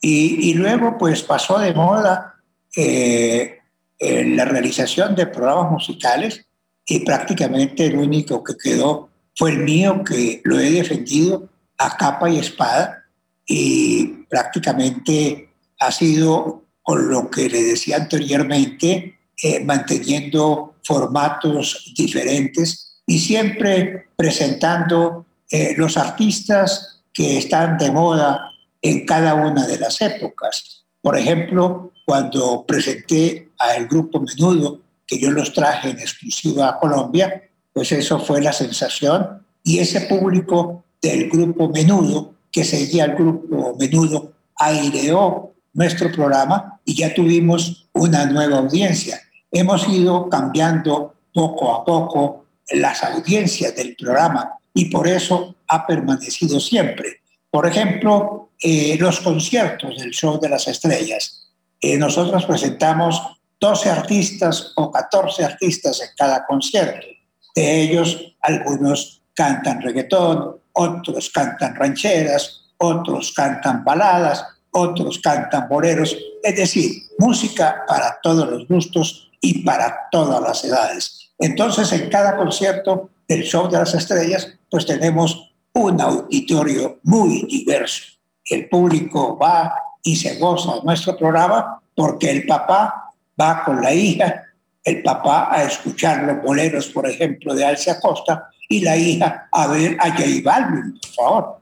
[0.00, 2.34] Y, y luego pues pasó de moda
[2.76, 3.58] eh,
[4.00, 6.44] la realización de programas musicales
[6.86, 12.28] y prácticamente el único que quedó fue el mío, que lo he defendido a capa
[12.28, 13.04] y espada
[13.46, 23.18] y prácticamente ha sido con lo que le decía anteriormente, eh, manteniendo formatos diferentes y
[23.18, 30.84] siempre presentando eh, los artistas que están de moda en cada una de las épocas.
[31.00, 37.50] Por ejemplo, cuando presenté al grupo Menudo, que yo los traje en exclusiva a Colombia,
[37.72, 43.76] pues eso fue la sensación y ese público del grupo Menudo, que seguía al grupo
[43.78, 49.20] Menudo, aireó nuestro programa y ya tuvimos una nueva audiencia.
[49.50, 56.60] Hemos ido cambiando poco a poco las audiencias del programa y por eso ha permanecido
[56.60, 57.20] siempre.
[57.50, 61.48] Por ejemplo, eh, los conciertos del Show de las Estrellas.
[61.80, 63.20] Eh, nosotros presentamos
[63.58, 67.06] 12 artistas o 14 artistas en cada concierto.
[67.54, 76.56] De ellos, algunos cantan reggaetón, otros cantan rancheras, otros cantan baladas, otros cantan boleros, es
[76.56, 81.32] decir, música para todos los gustos y para todas las edades.
[81.38, 88.04] Entonces, en cada concierto del Show de las Estrellas, pues tenemos un auditorio muy diverso.
[88.44, 93.92] El público va y se goza de nuestro programa porque el papá va con la
[93.92, 94.42] hija,
[94.84, 99.66] el papá a escuchar los boleros, por ejemplo, de Alce Acosta, y la hija a
[99.66, 101.61] ver a J Balvin, por favor.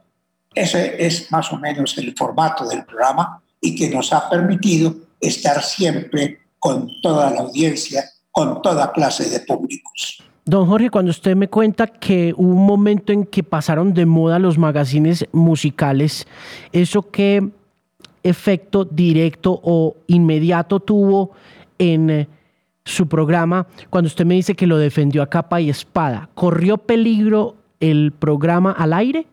[0.55, 5.63] Ese es más o menos el formato del programa y que nos ha permitido estar
[5.63, 10.23] siempre con toda la audiencia con toda clase de públicos.
[10.45, 14.39] Don Jorge, cuando usted me cuenta que hubo un momento en que pasaron de moda
[14.39, 16.27] los magazines musicales,
[16.73, 17.49] ¿eso qué
[18.23, 21.33] efecto directo o inmediato tuvo
[21.79, 22.29] en eh,
[22.85, 26.31] su programa cuando usted me dice que lo defendió a capa y espada?
[26.35, 29.27] ¿Corrió peligro el programa al aire?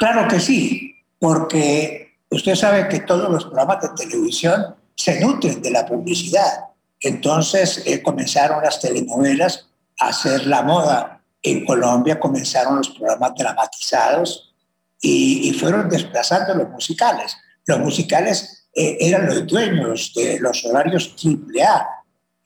[0.00, 5.70] Claro que sí, porque usted sabe que todos los programas de televisión se nutren de
[5.70, 6.70] la publicidad.
[7.00, 11.22] Entonces eh, comenzaron las telenovelas a hacer la moda.
[11.42, 14.54] En Colombia comenzaron los programas dramatizados
[15.02, 17.36] y, fueron desplazando los musicales.
[17.66, 21.86] Los musicales eh, eran los dueños de los horarios AAA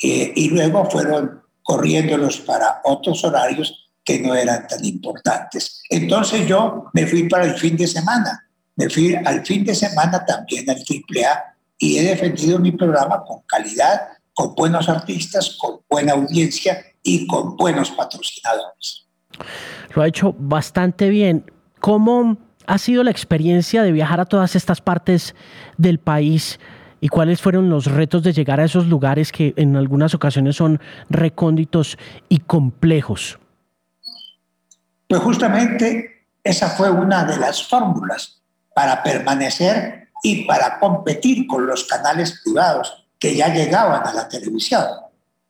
[0.02, 5.82] eh, y luego fueron corriéndolos para otros horarios que no eran tan importantes.
[5.88, 8.48] Entonces yo me fui para el fin de semana.
[8.76, 13.40] Me fui al fin de semana también al AAA y he defendido mi programa con
[13.46, 14.00] calidad
[14.34, 19.06] con buenos artistas, con buena audiencia y con buenos patrocinadores.
[19.94, 21.50] Lo ha hecho bastante bien.
[21.80, 22.36] ¿Cómo
[22.66, 25.34] ha sido la experiencia de viajar a todas estas partes
[25.76, 26.58] del país?
[27.00, 30.80] ¿Y cuáles fueron los retos de llegar a esos lugares que en algunas ocasiones son
[31.08, 31.98] recónditos
[32.28, 33.38] y complejos?
[35.14, 38.42] Pues justamente esa fue una de las fórmulas
[38.74, 44.84] para permanecer y para competir con los canales privados que ya llegaban a la televisión.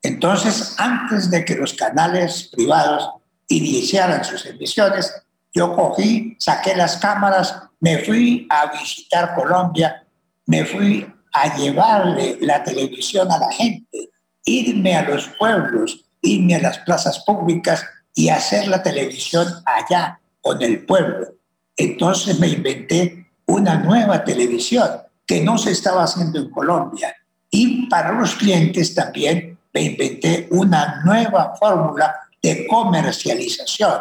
[0.02, 3.08] Entonces, antes de que los canales privados
[3.48, 5.10] iniciaran sus emisiones,
[5.54, 10.04] yo cogí, saqué las cámaras, me fui a visitar Colombia,
[10.44, 14.10] me fui a llevarle la televisión a la gente,
[14.44, 17.82] irme a los pueblos, irme a las plazas públicas
[18.14, 21.34] y hacer la televisión allá con el pueblo.
[21.76, 24.88] Entonces me inventé una nueva televisión
[25.26, 27.14] que no se estaba haciendo en Colombia.
[27.50, 34.00] Y para los clientes también me inventé una nueva fórmula de comercialización,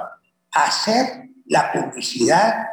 [0.51, 2.65] hacer la publicidad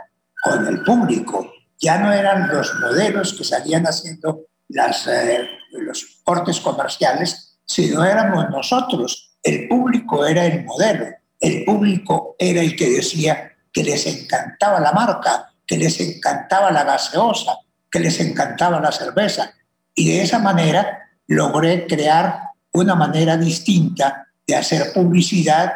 [0.42, 1.52] con el público.
[1.78, 9.36] Ya no eran los modelos que salían haciendo eh, los cortes comerciales, sino éramos nosotros.
[9.42, 11.06] El público era el modelo,
[11.40, 16.84] el público era el que decía que les encantaba la marca, que les encantaba la
[16.84, 17.58] gaseosa,
[17.90, 19.54] que les encantaba la cerveza.
[19.94, 22.40] Y de esa manera logré crear
[22.72, 25.72] una manera distinta de hacer publicidad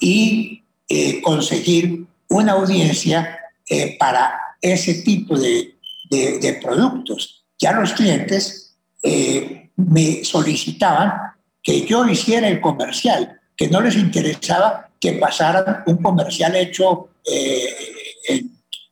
[0.00, 3.38] y eh, conseguir una audiencia
[3.68, 5.74] eh, para ese tipo de,
[6.62, 7.44] productos.
[7.58, 11.12] Ya los clientes eh, me solicitaban
[11.62, 18.50] que yo hiciera el comercial, que no les interesaba que pasaran un comercial hecho en,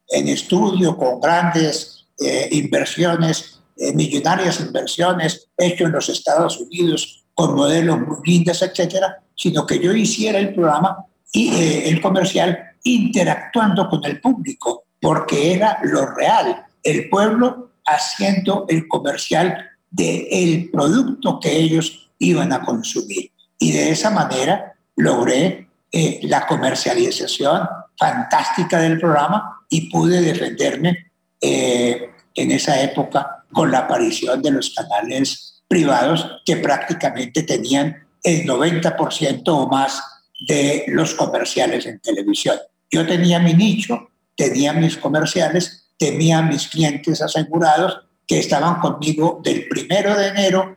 [0.08, 2.06] en, estudio con grandes
[2.50, 3.60] inversiones,
[3.94, 9.92] millonarias inversiones, hecho en los Estados Unidos con modelos muy lindos, etcétera, sino que yo
[9.94, 16.64] hiciera el programa y eh, el comercial interactuando con el público, porque era lo real,
[16.82, 23.30] el pueblo haciendo el comercial del el producto que ellos iban a consumir.
[23.58, 25.65] Y de esa manera logré
[25.98, 27.66] eh, la comercialización
[27.96, 34.74] fantástica del programa y pude defenderme eh, en esa época con la aparición de los
[34.74, 40.02] canales privados que prácticamente tenían el 90% o más
[40.46, 42.58] de los comerciales en televisión.
[42.90, 49.66] Yo tenía mi nicho, tenía mis comerciales, tenía mis clientes asegurados que estaban conmigo del
[49.66, 50.76] primero de enero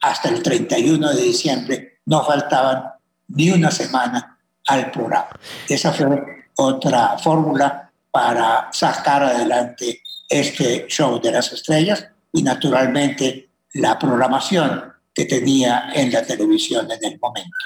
[0.00, 2.00] hasta el 31 de diciembre.
[2.04, 2.82] No faltaban
[3.28, 4.32] ni una semana
[4.66, 5.28] al programa.
[5.68, 13.98] Esa fue otra fórmula para sacar adelante este show de las estrellas y naturalmente la
[13.98, 17.56] programación que tenía en la televisión en el momento.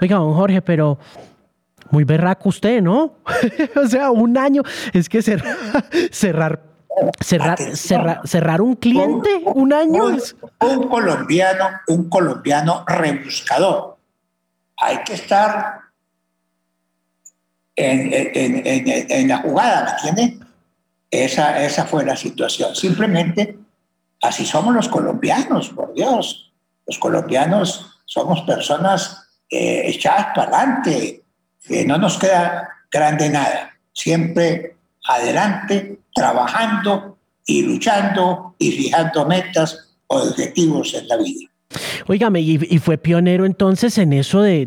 [0.00, 0.98] Oiga, don Jorge, pero
[1.90, 3.18] muy berraco usted, ¿no?
[3.82, 5.54] o sea, un año, es que cerrar,
[6.10, 6.60] cerrar,
[7.72, 10.06] cerrar, cerrar, un cliente, un, año.
[10.60, 13.96] Un, colombiano, un colombiano rebuscador.
[14.76, 15.83] Hay que estar
[17.76, 18.62] en, en,
[19.10, 20.46] en, la jugada, ¿me entiende?
[21.10, 22.74] Esa, esa fue la situación.
[22.74, 23.56] Simplemente
[24.22, 26.52] así somos los colombianos, por Dios.
[26.86, 31.22] Los colombianos somos personas eh, echadas para adelante,
[31.62, 33.70] que no nos queda grande nada.
[33.92, 34.76] Siempre
[35.08, 41.50] adelante, trabajando y luchando y fijando metas o objetivos en la vida.
[42.06, 44.66] Óigame, y, fue pionero entonces en eso de,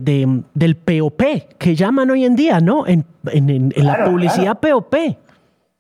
[0.53, 1.21] del POP,
[1.57, 2.85] que llaman hoy en día, ¿no?
[2.87, 3.05] En,
[3.75, 4.95] la publicidad POP.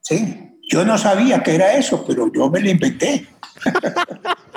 [0.01, 3.27] Sí, yo no sabía que era eso, pero yo me lo inventé.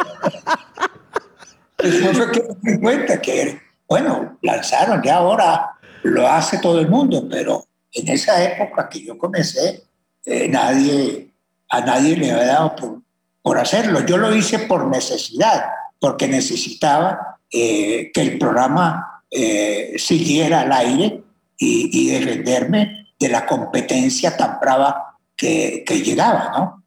[1.82, 3.58] Eso fue que me di cuenta que,
[3.88, 5.70] bueno, lanzaron, ya ahora
[6.02, 9.84] lo hace todo el mundo, pero en esa época que yo comencé,
[10.26, 11.32] eh, nadie,
[11.68, 13.02] a nadie le había dado por,
[13.42, 14.04] por, hacerlo.
[14.04, 15.64] Yo lo hice por necesidad,
[16.00, 21.22] porque necesitaba eh, que el programa eh, siguiera al aire
[21.56, 26.80] y, y, defenderme de la competencia tan brava que, que llegaba, ¿no?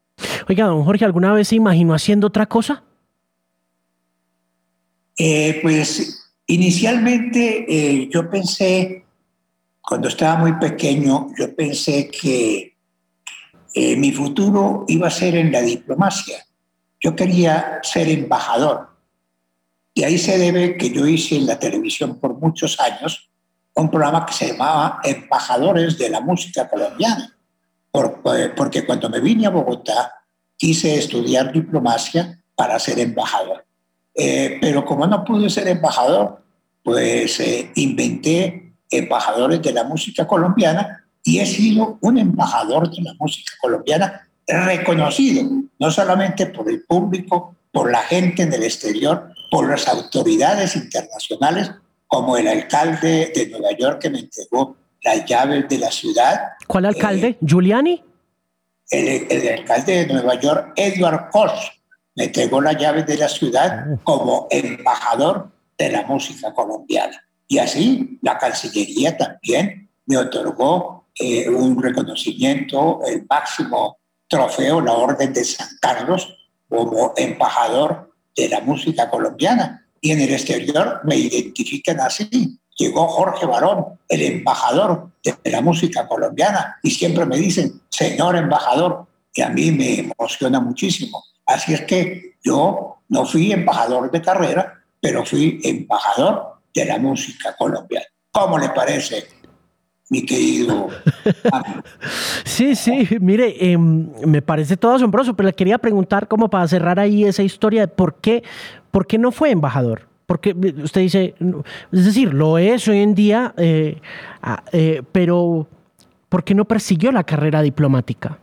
[0.48, 2.82] Oiga, don Jorge, ¿alguna vez se imaginó haciendo otra cosa?
[5.16, 9.04] Eh, pues inicialmente eh, yo pensé,
[9.80, 12.76] cuando estaba muy pequeño, yo pensé que
[13.74, 16.44] eh, mi futuro iba a ser en la diplomacia.
[17.00, 18.88] Yo quería ser embajador.
[19.94, 23.30] Y ahí se debe que yo hice en la televisión por muchos años
[23.74, 27.30] un programa que se llamaba Embajadores de la Música Colombiana.
[28.56, 30.12] porque cuando me vine a Bogotá
[30.56, 33.64] quise estudiar diplomacia para ser embajador.
[34.14, 36.42] Eh, pero como no pude ser embajador,
[36.82, 43.14] pues eh, inventé embajadores de la música colombiana y he sido un embajador de la
[43.18, 49.68] música colombiana reconocido, no solamente por el público, por la gente en el exterior, por
[49.68, 51.70] las autoridades internacionales,
[52.06, 56.52] como el alcalde de Nueva York que me entregó las llaves de la ciudad.
[56.66, 57.28] ¿Cuál alcalde?
[57.28, 58.02] Eh, ¿Giuliani?
[58.90, 61.72] El, alcalde de Nueva York, Edward Koch,
[62.16, 67.24] me entregó las llaves de la ciudad como embajador de la música colombiana.
[67.48, 75.32] Y así la Cancillería también me otorgó eh, un reconocimiento, el máximo trofeo, la Orden
[75.32, 76.36] de San Carlos,
[76.68, 79.86] como embajador de la música colombiana.
[80.00, 82.58] Y en el exterior me identifican así.
[82.76, 89.06] Llegó Jorge Barón, el embajador de la música colombiana, y siempre me dicen, señor embajador,
[89.32, 91.22] y a mí me emociona muchísimo.
[91.46, 97.54] Así es que yo no fui embajador de carrera, pero fui embajador de la música
[97.56, 98.06] colombiana.
[98.32, 99.28] ¿Cómo le parece,
[100.10, 100.88] mi querido?
[102.44, 106.98] sí, sí, mire, em, me parece todo asombroso, pero le quería preguntar como para cerrar
[107.00, 108.42] ahí esa historia de por qué,
[108.90, 110.08] por qué no fue embajador.
[110.26, 111.34] Porque usted dice,
[111.92, 114.00] es decir, lo es hoy en día, eh,
[114.42, 115.66] ah, eh, pero
[116.30, 118.38] ¿por qué no persiguió la carrera diplomática?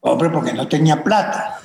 [0.00, 1.58] Hombre, porque no tenía plata.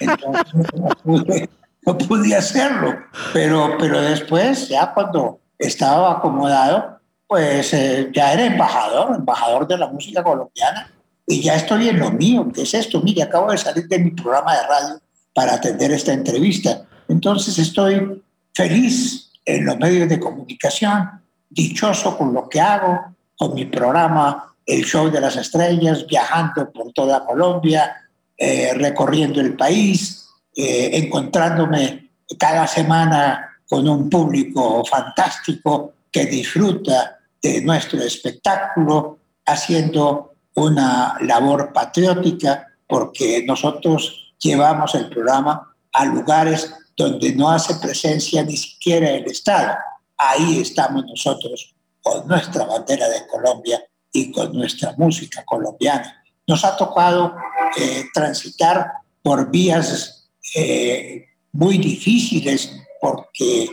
[0.00, 0.68] Entonces
[1.86, 2.96] no pude, hacerlo.
[3.32, 7.00] Pero, pero después, ya cuando estaba acomodado,
[7.32, 10.92] pues eh, ya era embajador, embajador de la música colombiana.
[11.26, 12.46] Y ya estoy en lo mío.
[12.54, 13.00] ¿Qué es esto?
[13.00, 15.00] Mire, acabo de salir de mi programa de radio
[15.32, 16.82] para atender esta entrevista.
[17.08, 18.22] Entonces estoy
[18.52, 23.00] feliz en los medios de comunicación, dichoso con lo que hago,
[23.38, 27.96] con mi programa El Show de las Estrellas, viajando por toda Colombia,
[28.36, 37.60] eh, recorriendo el país, eh, encontrándome cada semana con un público fantástico que disfruta de
[37.62, 47.50] nuestro espectáculo, haciendo una labor patriótica, porque nosotros llevamos el programa a lugares donde no
[47.50, 49.76] hace presencia ni siquiera el Estado.
[50.16, 53.82] Ahí estamos nosotros con nuestra bandera de Colombia
[54.12, 56.22] y con nuestra música colombiana.
[56.46, 57.34] Nos ha tocado
[57.76, 63.68] eh, transitar por vías eh, muy difíciles porque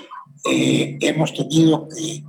[0.49, 2.23] eh, hemos tenido que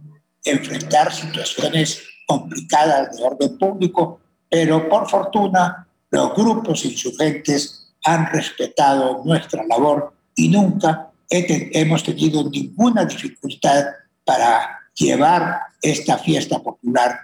[0.45, 9.65] enfrentar situaciones complicadas de orden público, pero por fortuna los grupos insurgentes han respetado nuestra
[9.65, 13.85] labor y nunca hemos tenido ninguna dificultad
[14.25, 17.19] para llevar esta fiesta popular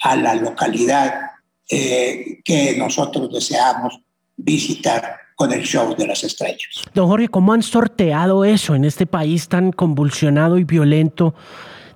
[0.00, 1.30] a la localidad
[1.70, 3.98] eh, que nosotros deseamos
[4.36, 6.82] visitar con el show de las estrellas.
[6.94, 11.34] Don Jorge, ¿cómo han sorteado eso en este país tan convulsionado y violento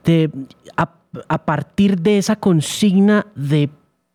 [0.05, 0.31] de,
[1.29, 3.71] a, partir de esa consigna de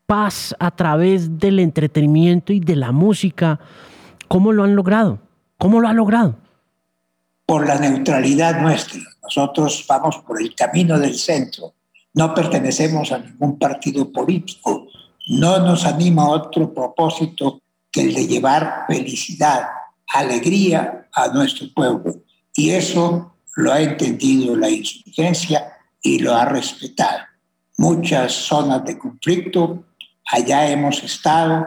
[0.05, 3.59] paz a través del entretenimiento y de la música?
[4.27, 5.19] ¿Cómo lo han logrado?
[5.57, 6.35] ¿Cómo lo ha logrado?
[7.45, 8.99] Por la neutralidad nuestra.
[9.21, 11.73] Nosotros vamos por el camino del centro.
[12.13, 14.87] No pertenecemos a ningún partido político.
[15.29, 19.63] No nos anima otro propósito que el de llevar felicidad,
[20.07, 22.15] alegría a nuestro pueblo.
[22.55, 25.73] Y eso lo ha entendido la insurgencia
[26.03, 27.19] y lo ha respetado.
[27.77, 29.85] Muchas zonas de conflicto,
[30.25, 31.65] allá hemos estado,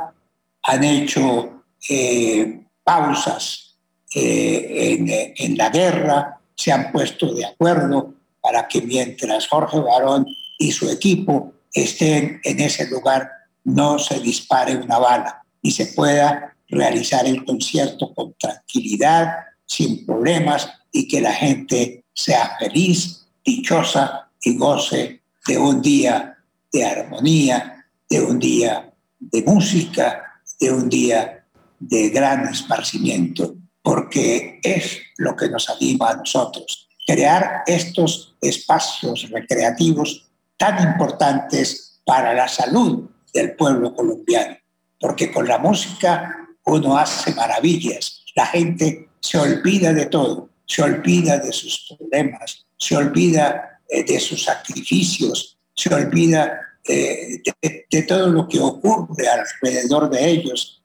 [0.62, 3.76] han hecho eh, pausas
[4.14, 10.26] eh, en, la guerra, se han puesto de acuerdo para que mientras Jorge Barón
[10.59, 13.28] y su equipo estén en ese lugar,
[13.64, 19.34] no se dispare una bala y se pueda realizar el concierto con tranquilidad,
[19.66, 26.38] sin problemas y que la gente sea feliz, dichosa y goce de un día
[26.72, 31.44] de armonía, de un día de música, de un día
[31.80, 40.28] de gran esparcimiento porque es lo que nos anima a nosotros, crear estos espacios recreativos
[40.57, 44.57] tan importantes para la salud del pueblo colombiano,
[45.01, 51.38] porque con la música uno hace maravillas, la gente se olvida de todo, se olvida
[51.38, 57.43] de sus problemas, se olvida eh, de sus sacrificios, se olvida eh,
[57.91, 60.82] de, todo lo que ocurre alrededor de ellos,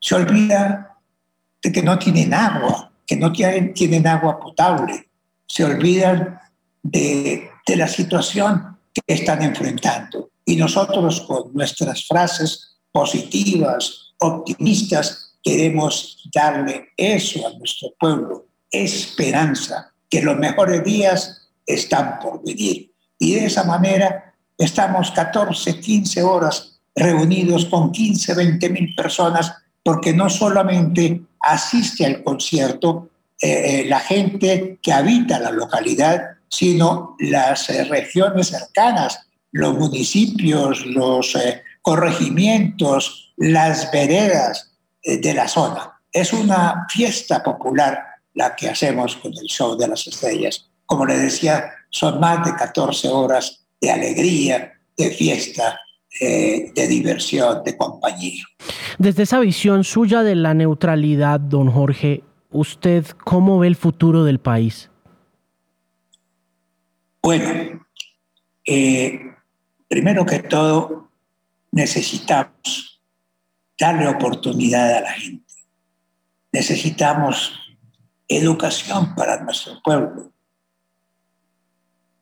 [0.00, 0.98] se olvida
[1.62, 5.08] de que no tienen agua, que no tienen, tienen agua potable.
[5.46, 6.38] Se olvidan
[6.82, 10.30] de, de la situación que están enfrentando.
[10.44, 20.22] Y nosotros con nuestras frases positivas, optimistas, queremos darle eso a nuestro pueblo, esperanza, que
[20.22, 22.92] los mejores días están por venir.
[23.18, 29.52] Y de esa manera estamos 14, 15 horas reunidos con 15, 20 mil personas,
[29.82, 33.10] porque no solamente asiste al concierto
[33.40, 40.86] eh, eh, la gente que habita la localidad, sino las eh, regiones cercanas, los municipios,
[40.86, 41.36] los
[41.82, 44.70] corregimientos, las veredas
[45.04, 46.00] de la zona.
[46.12, 47.98] Es una fiesta popular
[48.34, 50.70] la que hacemos con el show de las estrellas.
[50.92, 55.80] Como le decía, son más de 14 horas de alegría, de fiesta,
[56.20, 58.44] de diversión, de compañía.
[58.98, 64.38] Desde esa visión suya de la neutralidad, don Jorge, ¿usted cómo ve el futuro del
[64.38, 64.90] país?
[67.22, 67.86] Bueno,
[68.66, 69.18] eh,
[69.88, 71.08] primero que todo,
[71.70, 73.00] necesitamos
[73.80, 75.54] darle oportunidad a la gente.
[76.52, 77.54] Necesitamos
[78.28, 80.31] educación para nuestro pueblo.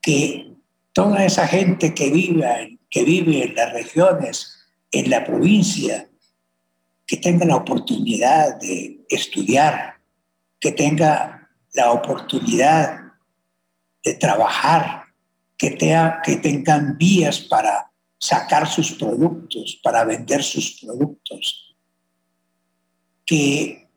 [0.00, 0.54] Que
[0.92, 4.56] toda esa gente que vive, que vive en las regiones,
[4.90, 6.08] en la provincia,
[7.06, 9.96] que tenga la oportunidad de estudiar,
[10.60, 13.00] que tenga la oportunidad
[14.04, 15.04] de trabajar,
[15.56, 15.76] que,
[16.24, 21.76] que tengan vías para sacar sus productos, para vender sus productos.
[23.24, 23.88] Que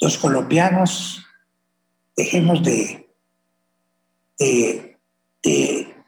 [0.00, 1.22] los colombianos
[2.16, 3.08] dejemos de,
[4.38, 4.95] de,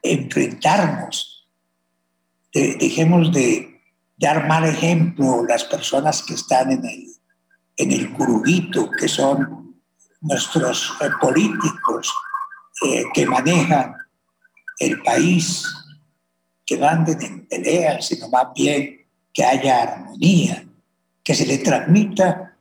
[0.03, 1.47] enfrentarnos,
[2.53, 3.69] dejemos de
[4.19, 7.07] dar mal ejemplo las personas que están en el,
[7.77, 8.13] en el
[8.99, 9.79] que son
[10.21, 12.13] nuestros eh, políticos
[12.85, 13.95] eh, que manejan
[14.79, 15.65] el país,
[16.65, 20.65] que van en peleas, sino más bien que haya armonía,
[21.23, 22.57] que se le transmita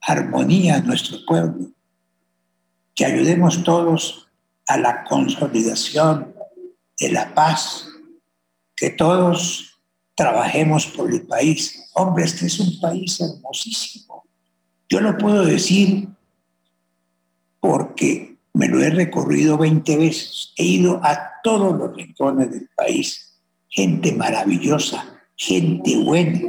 [0.00, 1.70] armonía a nuestro pueblo,
[2.94, 4.29] que ayudemos todos
[4.70, 6.32] a la consolidación
[6.98, 7.88] de la paz,
[8.76, 9.80] que todos
[10.14, 11.90] trabajemos por el país.
[11.94, 14.24] Hombre, este es un país hermosísimo.
[14.88, 16.08] Yo lo puedo decir
[17.58, 20.52] porque me lo he recorrido 20 veces.
[20.56, 23.40] He ido a todos los rincones del país.
[23.68, 25.04] Gente maravillosa,
[25.36, 26.42] gente buena.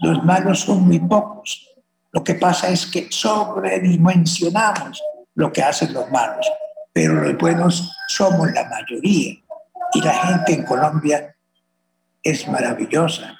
[0.00, 1.68] Los malos son muy pocos.
[2.10, 5.00] Lo que pasa es que sobredimensionamos
[5.36, 6.46] lo que hacen los malos,
[6.94, 9.34] pero los buenos somos la mayoría.
[9.92, 11.36] Y la gente en Colombia
[12.22, 13.36] es maravillosa,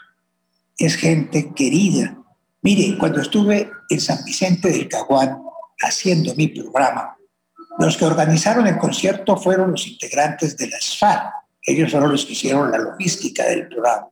[0.77, 2.17] es gente querida.
[2.63, 5.41] Mire, cuando estuve en San Vicente del Caguán,
[5.81, 7.17] haciendo mi programa,
[7.79, 11.31] los que organizaron el concierto fueron los integrantes de la SFAR.
[11.63, 14.09] Ellos fueron los que hicieron la logística del programa.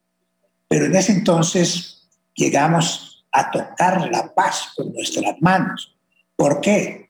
[0.68, 5.96] Pero en ese entonces llegamos a tocar la paz con nuestras manos.
[6.36, 7.01] ¿Por qué?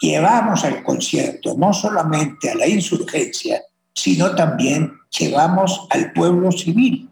[0.00, 3.62] Llevamos al concierto no solamente a la insurgencia,
[3.94, 7.08] sino también llevamos al pueblo civil,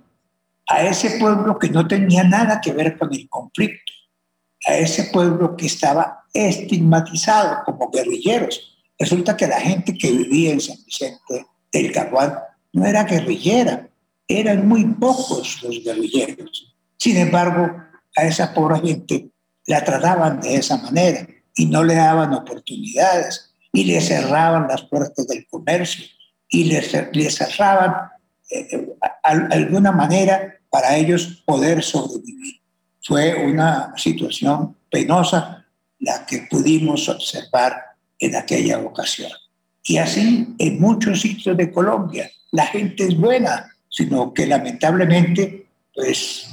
[0.68, 3.93] a ese pueblo que no tenía nada que ver con el conflicto,
[4.66, 8.78] a ese pueblo que estaba estigmatizado como guerrilleros.
[8.99, 12.35] Resulta que la gente que vivía en San Vicente del Caguán
[12.72, 13.89] no era guerrillera,
[14.28, 16.74] eran muy pocos los guerrilleros.
[16.99, 17.70] Sin embargo,
[18.16, 19.28] a esa pobre gente
[19.66, 21.26] la trataban de esa manera
[21.57, 26.05] y no le daban oportunidades y le cerraban las puertas del comercio
[26.48, 26.82] y le,
[27.30, 27.94] cerraban
[28.50, 32.61] de eh, alguna manera para ellos poder sobrevivir.
[33.02, 35.66] Fue una situación penosa
[35.98, 37.76] la que pudimos observar
[38.18, 39.30] en aquella ocasión.
[39.82, 42.30] Y así en muchos sitios de Colombia.
[42.52, 46.46] La gente es buena, sino que lamentablemente, pues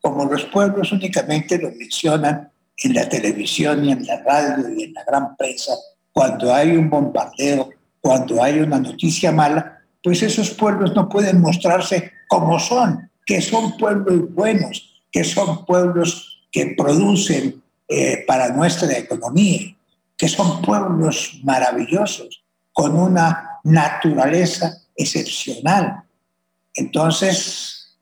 [0.00, 2.50] como los pueblos únicamente lo mencionan
[2.82, 5.72] en la televisión y en la radio y en la gran prensa,
[6.12, 7.70] cuando hay un bombardeo,
[8.00, 13.76] cuando hay una noticia mala, pues esos pueblos no pueden mostrarse como son, que son
[13.76, 19.76] pueblos buenos, que son pueblos que producen eh, para nuestra economía,
[20.16, 26.02] que son pueblos maravillosos, con una naturaleza excepcional.
[26.74, 27.96] Entonces,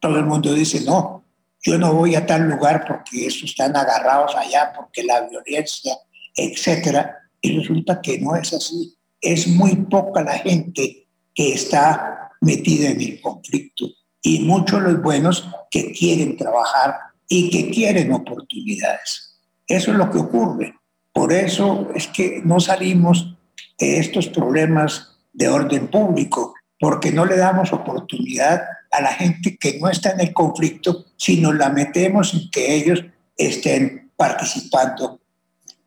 [0.00, 1.23] todo el mundo dice, no,
[1.64, 5.96] yo no voy a tal lugar porque estos están agarrados allá, porque la violencia,
[6.36, 7.18] etcétera.
[7.40, 8.96] Y resulta que no es así.
[9.20, 13.86] Es muy poca la gente que está metida en el conflicto
[14.22, 16.96] y muchos los buenos que quieren trabajar
[17.28, 19.40] y que quieren oportunidades.
[19.66, 20.74] Eso es lo que ocurre.
[21.12, 23.36] Por eso es que no salimos
[23.78, 28.62] de estos problemas de orden público, porque no le damos oportunidad
[28.94, 33.04] a la gente que no está en el conflicto, sino la metemos en que ellos
[33.36, 35.20] estén participando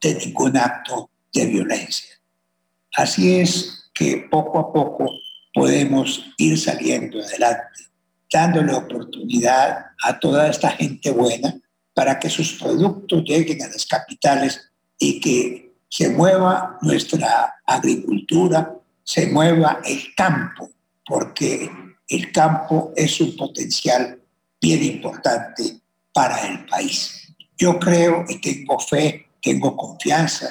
[0.02, 2.16] de ningún acto de violencia.
[2.96, 5.10] Así es que poco a poco
[5.54, 7.86] podemos ir saliendo adelante,
[8.32, 11.56] dándole oportunidad a toda esta gente buena
[11.94, 19.28] para que sus productos lleguen a las capitales y que se mueva nuestra agricultura, se
[19.28, 20.70] mueva el campo,
[21.06, 21.72] porque
[22.08, 24.22] el campo es un potencial
[24.62, 25.80] bien importante
[26.14, 27.34] para el país.
[27.58, 30.50] Yo creo y tengo fe, tengo confianza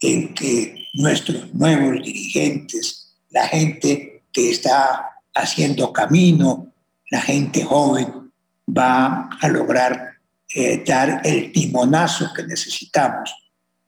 [0.00, 6.72] en que nuestros nuevos dirigentes, la gente que está haciendo camino,
[7.10, 8.32] la gente joven,
[8.66, 10.14] va a lograr
[10.54, 13.34] eh, dar el timonazo que necesitamos,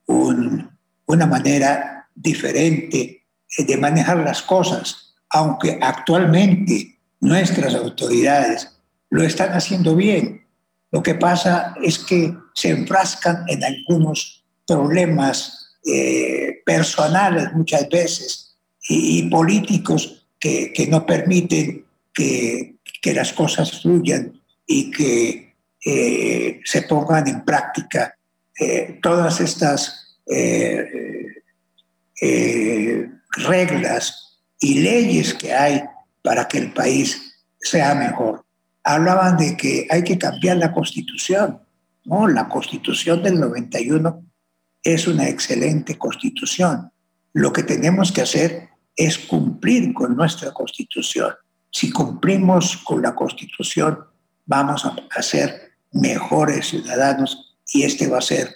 [0.06, 3.24] una manera diferente
[3.58, 8.70] de manejar las cosas, aunque actualmente nuestras autoridades
[9.10, 10.46] lo están haciendo bien.
[10.90, 18.56] Lo que pasa es que se enfrascan en algunos problemas eh, personales muchas veces
[18.88, 25.54] y, políticos que, no permiten que, que, las cosas fluyan y que
[25.84, 28.16] eh, se pongan en práctica
[28.58, 30.02] eh, todas estas
[33.48, 35.82] reglas y leyes que hay
[36.26, 38.44] para que el país sea mejor.
[38.82, 41.60] Hablaban de que hay que cambiar la constitución.
[42.04, 44.24] No, la constitución del 91
[44.82, 46.90] es una excelente constitución.
[47.32, 51.32] Lo que tenemos que hacer es cumplir con nuestra constitución.
[51.70, 53.96] Si cumplimos con la constitución,
[54.46, 58.52] vamos a ser mejores ciudadanos y este va a ser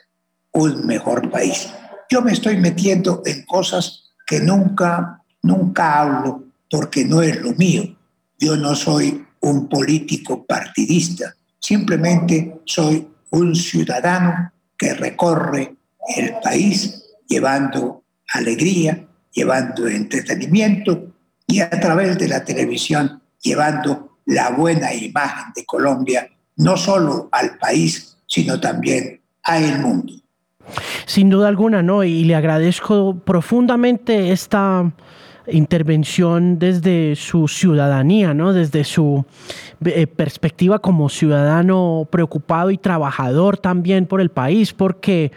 [0.50, 1.72] un mejor país.
[2.08, 7.96] Yo me estoy metiendo en cosas que nunca, nunca hablo porque no es lo mío.
[8.38, 15.74] Yo no soy un político partidista, simplemente soy un ciudadano que recorre
[16.16, 18.02] el país llevando
[18.32, 21.12] alegría, llevando entretenimiento
[21.46, 27.58] y a través de la televisión llevando la buena imagen de Colombia, no solo al
[27.58, 30.12] país, sino también al mundo.
[31.06, 32.04] Sin duda alguna, ¿no?
[32.04, 34.92] Y le agradezco profundamente esta
[35.48, 38.52] intervención desde su ciudadanía, ¿no?
[38.52, 39.24] Desde su
[39.84, 45.32] eh, perspectiva como ciudadano preocupado y trabajador también por el país, porque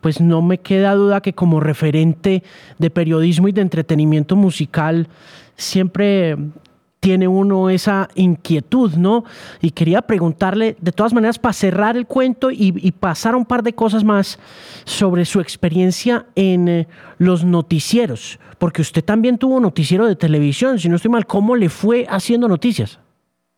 [0.00, 2.42] pues no me queda duda que como referente
[2.78, 5.08] de periodismo y de entretenimiento musical
[5.56, 6.36] siempre
[7.00, 9.24] tiene uno esa inquietud, ¿no?
[9.60, 13.72] Y quería preguntarle, de todas maneras, para cerrar el cuento y, pasar un par de
[13.72, 14.38] cosas más
[14.84, 16.88] sobre su experiencia en eh,
[17.18, 21.68] los noticieros, porque usted también tuvo noticiero de televisión, si no estoy mal, ¿cómo le
[21.68, 22.98] fue haciendo noticias?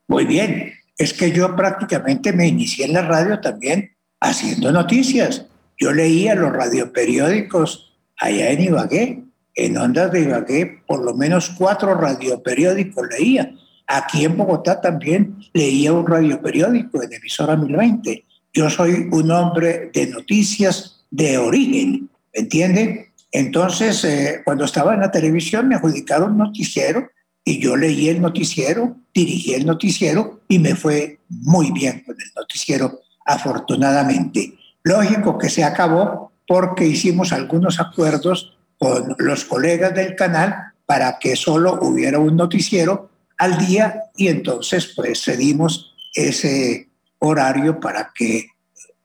[0.08, 5.46] Muy bien, es que yo prácticamente me inicié en la radio también haciendo noticias.
[5.78, 11.94] Yo leía los radioperiódicos allá en Ibagué en Ondas de Ibagué por lo menos cuatro
[11.94, 13.54] radioperiódicos leía.
[13.86, 18.24] Aquí en Bogotá también leía un radioperiódico en emisora 1020.
[18.52, 23.12] Yo soy un hombre de noticias de origen, ¿me entiende?
[23.32, 27.08] Entonces, eh, cuando estaba en la televisión me adjudicaron noticiero
[27.44, 32.30] y yo leí el noticiero, dirigí el noticiero y me fue muy bien con el
[32.36, 34.54] noticiero, afortunadamente.
[34.82, 41.36] Lógico que se acabó porque hicimos algunos acuerdos con los colegas del canal para que
[41.36, 48.46] solo hubiera un noticiero al día y entonces pues cedimos ese horario para que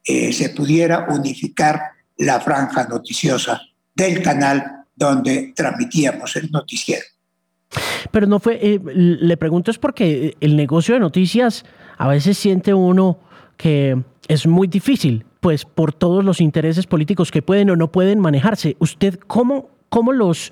[0.05, 1.82] eh, se pudiera unificar
[2.17, 3.61] la franja noticiosa
[3.93, 7.03] del canal donde transmitíamos el noticiero.
[8.11, 11.65] Pero no fue, eh, le pregunto es porque el negocio de noticias
[11.97, 13.19] a veces siente uno
[13.57, 18.20] que es muy difícil pues por todos los intereses políticos que pueden o no pueden
[18.20, 18.76] manejarse.
[18.80, 20.52] ¿Usted cómo, cómo los...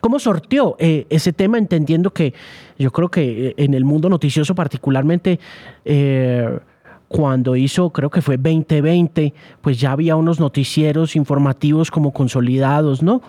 [0.00, 2.34] ¿Cómo sorteó eh, ese tema entendiendo que
[2.76, 5.38] yo creo que eh, en el mundo noticioso particularmente
[5.84, 6.58] eh,
[7.06, 13.22] cuando hizo, creo que fue 2020, pues ya había unos noticieros informativos como consolidados, ¿no?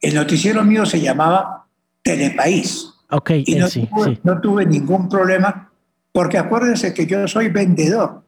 [0.00, 1.66] El noticiero mío se llamaba
[2.04, 2.88] Telepaís.
[3.10, 5.72] Ok, y no, tuve, no tuve ningún problema
[6.12, 8.22] porque acuérdense que yo soy vendedor.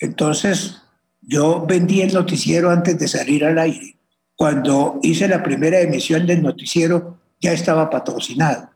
[0.00, 0.82] Entonces,
[1.28, 3.96] yo vendí el noticiero antes de salir al aire.
[4.34, 8.70] Cuando hice la primera emisión del noticiero ya estaba patrocinado.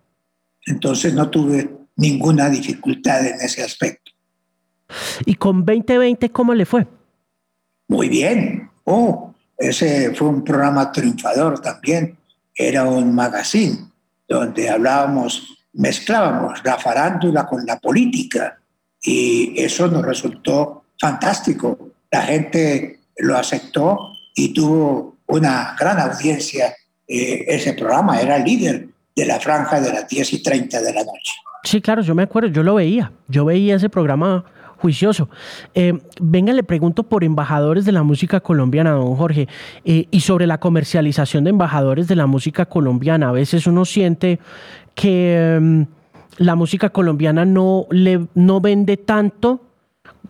[0.67, 4.13] Entonces no tuve ninguna dificultad en ese aspecto.
[5.25, 6.87] ¿Y con 2020 cómo le fue?
[7.89, 8.71] Muy bien.
[8.85, 12.19] Oh, ese fue un programa triunfador también.
[12.55, 13.79] Era un magazine
[14.29, 18.61] donde hablábamos, mezclábamos la farándula con la política
[19.01, 26.75] y eso nos resultó fantástico la gente lo aceptó y tuvo una gran audiencia.
[27.09, 31.03] Eh, ese programa era líder de la franja de las 10 y 30 de la
[31.03, 31.33] noche.
[31.65, 34.45] Sí, claro, yo me acuerdo, yo lo veía, yo veía ese programa
[34.79, 35.31] juicioso.
[35.75, 39.49] Eh, venga, le pregunto por embajadores de la música colombiana, don Jorge,
[39.85, 43.29] eh, y sobre la comercialización de embajadores de la música colombiana.
[43.29, 44.41] A veces uno siente
[44.95, 45.87] que em,
[46.37, 49.61] la música colombiana no, le, no vende tanto.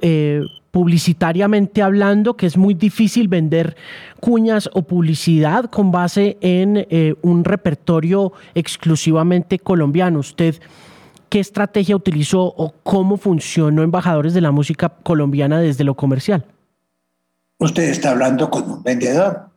[0.00, 3.76] Eh, publicitariamente hablando, que es muy difícil vender
[4.20, 6.86] cuñas o publicidad con base en
[7.20, 10.20] un repertorio exclusivamente colombiano.
[10.20, 10.54] Usted
[11.32, 16.44] ¿Qué estrategia utilizó o cómo funcionó Embajadores de la Música Colombiana desde lo comercial?
[17.58, 19.48] Usted está hablando con un vendedor.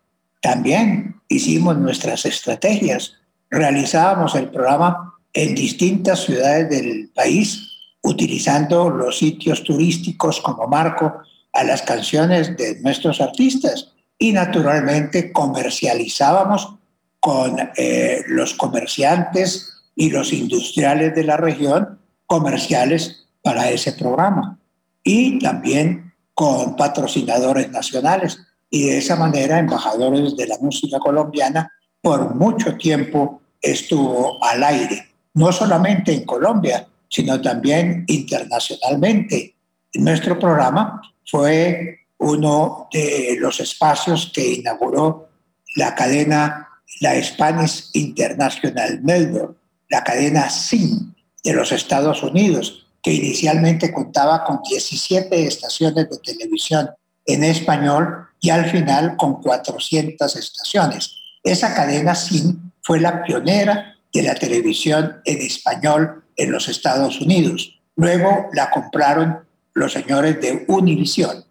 [0.42, 3.16] También hicimos nuestras estrategias.
[3.50, 7.75] Realizábamos el programa en distintas ciudades del país,
[8.06, 11.22] utilizando los sitios turísticos como marco
[11.54, 13.92] a las canciones de nuestros artistas.
[14.18, 16.76] Y naturalmente comercializábamos
[17.20, 24.60] con eh, los comerciantes y los industriales de la región comerciales para ese programa.
[25.04, 28.40] Y también con patrocinadores nacionales.
[28.70, 35.08] Y de esa manera embajadores de la música colombiana por mucho tiempo estuvo al aire,
[35.34, 39.56] no solamente en Colombia, sino también internacionalmente.
[39.94, 45.30] Nuestro programa fue uno de los espacios que inauguró
[45.78, 46.68] la cadena
[47.00, 49.56] La Spanish International Melbourne,
[49.90, 56.90] la cadena SIN de los Estados Unidos, que inicialmente contaba con 17 estaciones de televisión
[57.26, 61.16] en español y al final con 400 estaciones.
[61.44, 67.80] Esa cadena SIN fue la pionera de la televisión en español en los Estados Unidos.
[67.96, 69.40] Luego la compraron
[69.74, 71.44] los señores de Univision.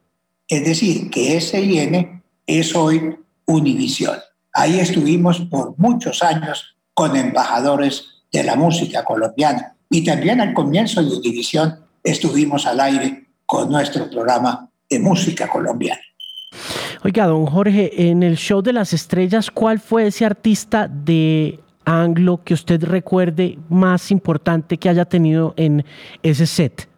[0.48, 3.16] Es decir, que SIN es hoy
[3.46, 4.18] Univision.
[4.52, 9.76] Ahí estuvimos por muchos años con embajadores de la música colombiana.
[9.90, 16.00] Y también al comienzo de División estuvimos al aire con nuestro programa de música colombiana.
[17.04, 22.42] Oiga, don Jorge, en el show de las estrellas, ¿cuál fue ese artista de anglo
[22.44, 25.84] que usted recuerde más importante que haya tenido en
[26.22, 26.88] ese set?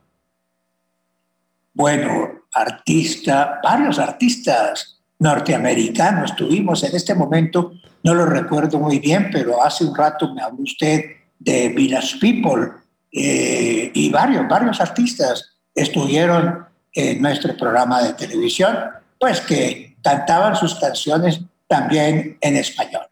[1.75, 7.73] Bueno, artista, varios artistas norteamericanos tuvimos en este momento,
[8.03, 11.05] no lo recuerdo muy bien, pero hace un rato me habló usted
[11.39, 12.73] de Village People
[13.13, 18.77] eh, y varios, varios artistas estuvieron en nuestro programa de televisión,
[19.19, 23.06] pues que cantaban sus canciones también en español.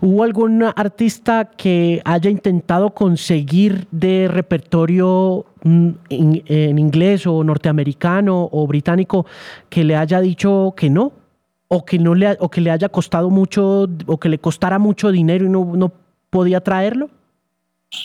[0.00, 8.66] ¿Hubo algún artista que haya intentado conseguir de repertorio mm, en, inglés o norteamericano o
[8.66, 9.26] británico
[9.68, 11.12] que le haya dicho que no?
[11.68, 15.10] ¿O que, no le, o que le haya costado mucho o que le costara mucho
[15.10, 15.92] dinero y no, no
[16.30, 17.10] podía traerlo?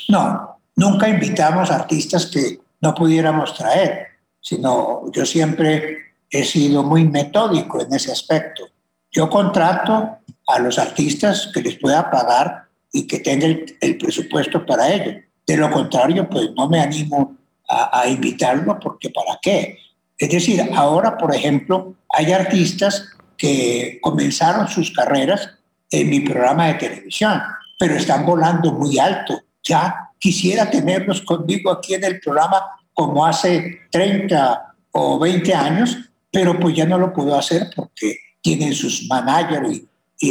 [0.07, 4.07] No, nunca invitamos artistas que no pudiéramos traer,
[4.39, 5.97] sino yo siempre
[6.29, 8.63] he sido muy metódico en ese aspecto.
[9.11, 10.18] Yo contrato
[10.49, 15.19] a los artistas que les pueda pagar y que tengan el, presupuesto para ello.
[15.45, 17.37] De lo contrario, pues no me animo
[17.67, 19.77] a, a invitarlo porque ¿para qué?
[20.17, 25.49] Es decir, ahora, por ejemplo, hay artistas que comenzaron sus carreras
[25.89, 27.41] en mi programa de televisión,
[27.79, 32.61] pero están volando muy alto ya quisiera tenerlos conmigo aquí en el programa
[32.93, 35.97] como hace 30 o 20 años,
[36.31, 39.87] pero pues ya no lo puedo hacer porque tienen sus managers y,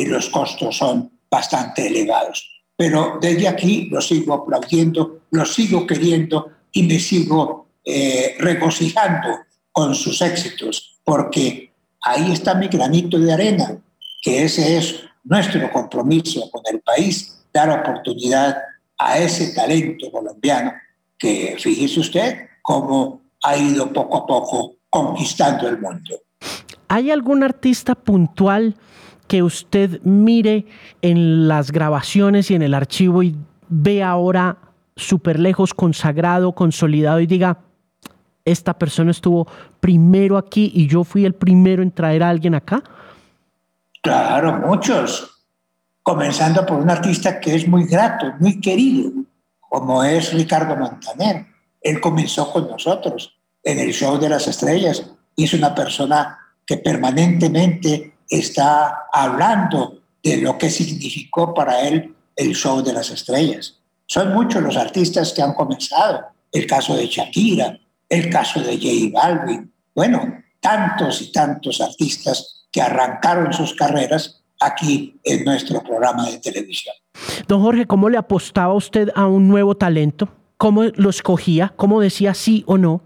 [0.07, 2.49] los costos son bastante elevados.
[2.77, 9.29] Pero desde aquí los sigo aplaudiendo, los sigo queriendo y me sigo eh, regocijando
[9.73, 11.73] con sus éxitos, porque
[12.03, 13.79] ahí está mi granito de arena,
[14.23, 18.57] que ese es nuestro compromiso con el país, dar oportunidad
[18.99, 20.73] a ese talento colombiano
[21.17, 26.21] que, fíjese usted, cómo ha ido poco a poco conquistando el mundo.
[26.89, 28.77] ¿Hay algún artista puntual
[29.29, 30.67] que usted mire
[31.03, 33.37] en las grabaciones y en el archivo y
[33.69, 34.59] ve ahora
[34.97, 37.59] súper lejos, consagrado, consolidado y diga,
[38.45, 39.47] esta persona estuvo
[39.81, 42.83] primero aquí y yo fui el primero en traer a alguien acá?
[44.03, 45.45] Claro, muchos
[46.03, 49.13] comenzando por un artista que es muy grato, muy querido,
[49.61, 51.47] como es Ricardo Montaner.
[51.83, 55.05] Él comenzó con nosotros en el Show de las Estrellas
[55.45, 62.83] es una persona que permanentemente está hablando de lo que significó para él el Show
[62.83, 63.79] de las Estrellas.
[64.07, 66.27] Son muchos los artistas que han comenzado.
[66.51, 69.71] El caso de Shakira, el caso de J Balvin.
[69.95, 76.95] Bueno, tantos y tantos artistas que arrancaron sus carreras aquí en nuestro programa de televisión.
[77.47, 80.29] Don Jorge, ¿cómo le apostaba usted a un nuevo talento?
[80.57, 81.73] ¿Cómo lo escogía?
[81.77, 83.03] ¿Cómo decía sí o no?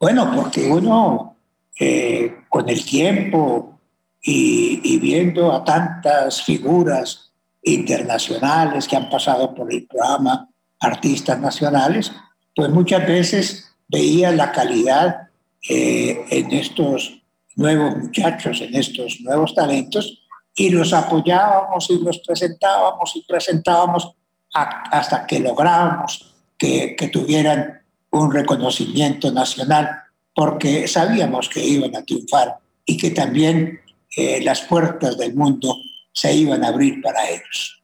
[0.00, 1.36] Bueno, porque uno
[1.78, 3.78] eh, con el tiempo
[4.20, 7.30] y, viendo a tantas figuras
[7.62, 10.48] internacionales que han pasado por el programa,
[10.80, 12.12] artistas nacionales,
[12.54, 15.28] pues muchas veces veía la calidad
[15.68, 17.22] eh, en estos
[17.56, 20.24] nuevos muchachos, en estos nuevos talentos,
[20.56, 24.12] y los apoyábamos y los presentábamos y presentábamos
[24.52, 29.90] hasta que lográbamos que, que tuvieran un reconocimiento nacional,
[30.38, 33.80] porque sabíamos que iban a triunfar y que también
[34.16, 35.74] eh, las puertas del mundo
[36.12, 37.82] se iban a abrir para ellos.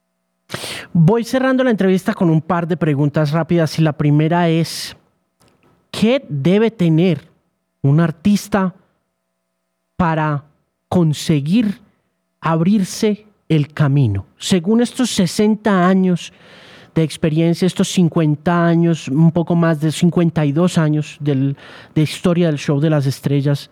[0.93, 4.97] Voy cerrando la entrevista con un par de preguntas rápidas y la primera es,
[5.91, 7.29] ¿qué debe tener
[7.83, 8.73] un artista
[9.97, 10.45] para
[10.89, 11.81] conseguir
[12.41, 14.27] abrirse el camino.
[14.39, 16.33] Según estos 60 años
[16.95, 21.57] de experiencia, estos 50 años, un poco más de 52 años de
[21.97, 23.71] historia del show de las estrellas,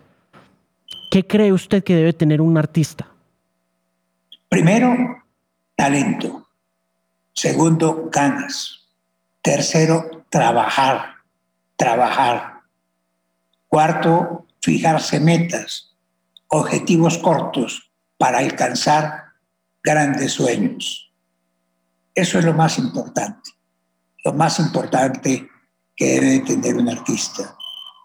[1.11, 3.07] ¿qué cree usted que debe tener un artista?
[4.49, 5.23] Primero,
[5.75, 6.47] talento.
[7.33, 8.87] Segundo, ganas.
[9.41, 11.15] Tercero, trabajar,
[11.75, 12.61] trabajar.
[13.67, 15.95] Cuarto, fijarse metas,
[16.47, 19.23] objetivos cortos para alcanzar
[19.83, 21.02] grandes sueños.
[22.15, 23.51] Eso es lo más importante,
[24.23, 25.49] lo más importante
[25.95, 27.55] que debe tener un artista.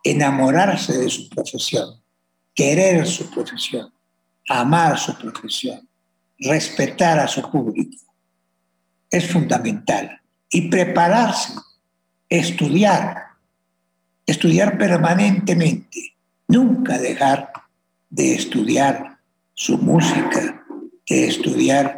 [0.03, 2.03] Enamorarse de su profesión,
[2.55, 3.93] querer su profesión,
[4.49, 5.87] amar su profesión,
[6.39, 7.99] respetar a su público.
[9.11, 10.21] Es fundamental.
[10.51, 11.53] Y prepararse,
[12.29, 13.17] estudiar,
[14.25, 17.53] estudiar permanentemente, nunca dejar
[18.09, 19.19] de estudiar
[19.53, 20.65] su música,
[21.07, 21.98] estudiar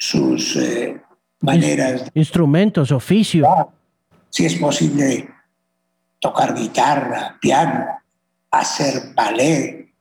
[0.00, 1.00] sus eh,
[1.40, 2.10] maneras.
[2.14, 3.46] Instrumentos, oficio.
[4.30, 5.28] Si es posible
[6.18, 7.86] tocar guitarra, piano,
[8.50, 9.92] hacer ballet,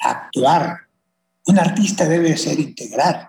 [0.00, 0.80] actuar.
[1.46, 3.28] Un artista debe ser integral.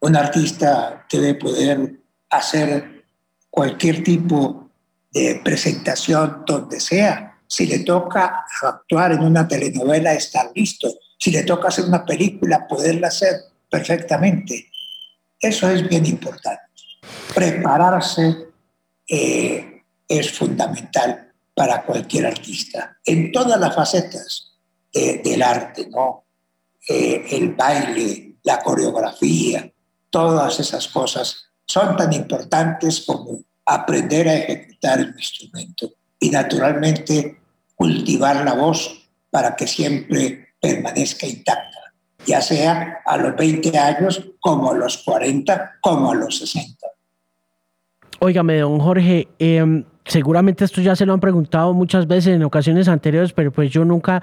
[0.00, 3.04] Un artista debe poder hacer
[3.50, 4.70] cualquier tipo
[5.12, 7.38] de presentación donde sea.
[7.46, 10.88] Si le toca actuar en una telenovela, estar listo
[11.24, 13.34] si le toca hacer una película, poderla hacer
[13.70, 14.70] perfectamente.
[15.44, 16.62] Eso es bien importante.
[17.34, 18.48] Prepararse
[19.06, 24.52] eh, es fundamental para cualquier artista, en todas las facetas
[24.92, 26.24] del arte, ¿no?
[26.88, 29.72] Eh, el baile, la coreografía,
[30.10, 35.90] todas esas cosas son tan importantes como aprender a ejecutar el instrumento
[36.20, 37.38] y naturalmente
[37.74, 41.73] cultivar la voz para que siempre permanezca intacta,
[42.26, 46.86] ya sea a los 20 años, como a los 40, como a los 60.
[48.20, 52.88] Óigame, don Jorge, em, seguramente esto ya se lo han preguntado muchas veces en ocasiones
[52.88, 54.22] anteriores, pero pues yo nunca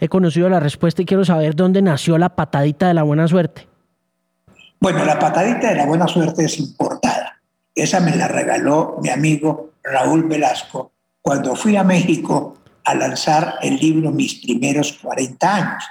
[0.00, 3.68] he conocido la respuesta y quiero saber dónde nació la patadita de la buena suerte.
[4.80, 7.40] Bueno, la patadita de la buena suerte es importada.
[7.74, 13.76] Esa me la regaló mi amigo Raúl Velasco cuando fui a México a lanzar el
[13.76, 15.84] libro Mis primeros 40 años.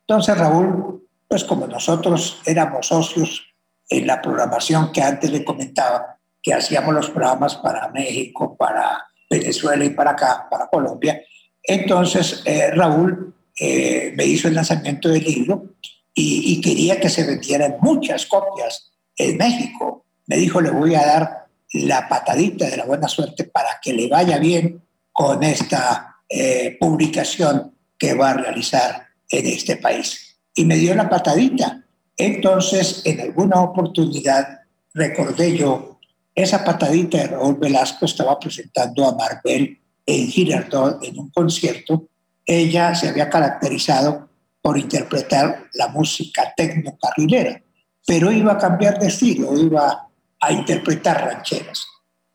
[0.00, 3.54] Entonces Raúl, pues como nosotros éramos socios
[3.88, 9.84] en la programación que antes le comentaba, que hacíamos los programas para México, para Venezuela
[9.84, 11.20] y para acá, para Colombia,
[11.62, 15.74] entonces eh, Raúl eh, me hizo el lanzamiento del libro
[16.14, 20.04] y, quería que se vendieran muchas copias en México.
[20.26, 24.08] Me dijo, le voy a dar la patadita de la buena suerte para que le
[24.08, 30.27] vaya bien con esta eh, publicación que va a realizar en este país.
[30.58, 31.84] Y me dio la patadita.
[32.16, 36.00] Entonces, en alguna oportunidad, recordé yo,
[36.34, 42.08] esa patadita de Raúl Velasco estaba presentando a Marvel en Girardot en un concierto.
[42.44, 44.30] Ella se había caracterizado
[44.60, 47.62] por interpretar la música tecno-carrilera,
[48.04, 50.08] pero iba a cambiar de estilo, iba
[50.40, 51.86] a interpretar rancheras.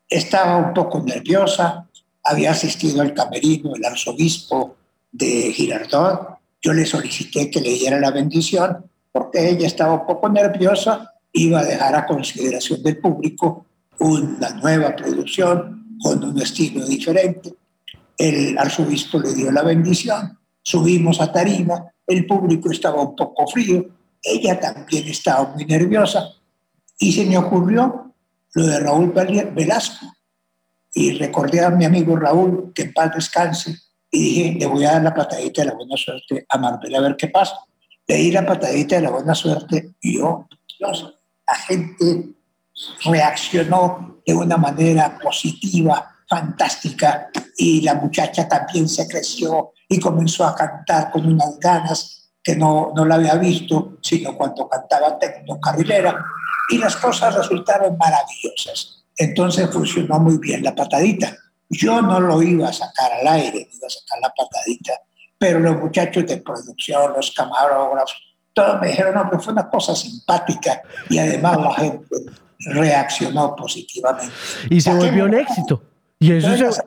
[0.08, 1.90] Estaba un poco nerviosa,
[2.22, 4.76] había asistido al camerino el arzobispo
[5.12, 6.33] de Girardot.
[6.64, 11.60] Yo le solicité que le diera la bendición porque ella estaba un poco nerviosa, iba
[11.60, 13.66] a dejar a consideración del público
[13.98, 17.54] una nueva producción con un estilo diferente.
[18.16, 23.84] El arzobispo le dio la bendición, subimos a tarima, el público estaba un poco frío,
[24.22, 26.30] ella también estaba muy nerviosa
[26.98, 28.14] y se me ocurrió
[28.54, 30.06] lo de Raúl Velasco
[30.94, 33.76] y recordé a mi amigo Raúl, que en paz descanse,
[34.14, 37.02] y dije, le voy a dar la patadita de la buena suerte a Marbella a
[37.02, 37.56] ver qué pasa.
[38.06, 40.46] Le di la patadita de la buena suerte y yo,
[40.78, 41.14] Dios,
[41.46, 42.28] la gente
[43.04, 50.54] reaccionó de una manera positiva, fantástica, y la muchacha también se creció y comenzó a
[50.54, 56.24] cantar con unas ganas que no, no la había visto, sino cuando cantaba Tecno Carrilera,
[56.70, 59.04] y las cosas resultaron maravillosas.
[59.16, 61.36] Entonces funcionó muy bien la patadita.
[61.76, 64.92] Yo no lo iba a sacar al aire, iba a sacar la patadita,
[65.38, 68.14] pero los muchachos de producción, los camarógrafos,
[68.52, 72.06] todos me dijeron, no, pero fue una cosa simpática y además la gente
[72.66, 74.32] reaccionó positivamente.
[74.70, 75.82] Y se volvió un éxito.
[76.20, 76.46] Y eso,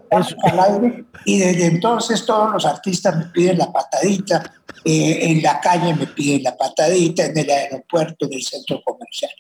[0.10, 4.52] Al aire, y desde entonces todos los artistas me piden la patadita,
[4.84, 9.32] eh, en la calle me piden la patadita, en el aeropuerto, en el centro comercial.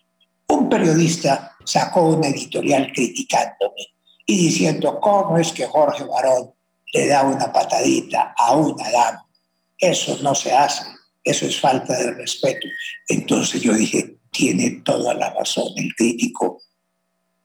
[0.50, 3.97] Un periodista sacó una editorial criticándome
[4.30, 6.52] y diciendo cómo es que Jorge Barón
[6.94, 9.26] le da una patadita a una dama.
[9.80, 10.84] Eso no se hace,
[11.24, 12.68] eso es falta de respeto.
[13.08, 16.62] Entonces yo dije, tiene toda la razón el crítico.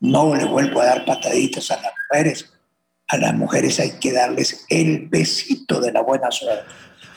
[0.00, 2.52] No le vuelvo a dar pataditas a las mujeres.
[3.08, 6.64] A las mujeres hay que darles el besito de la buena suerte.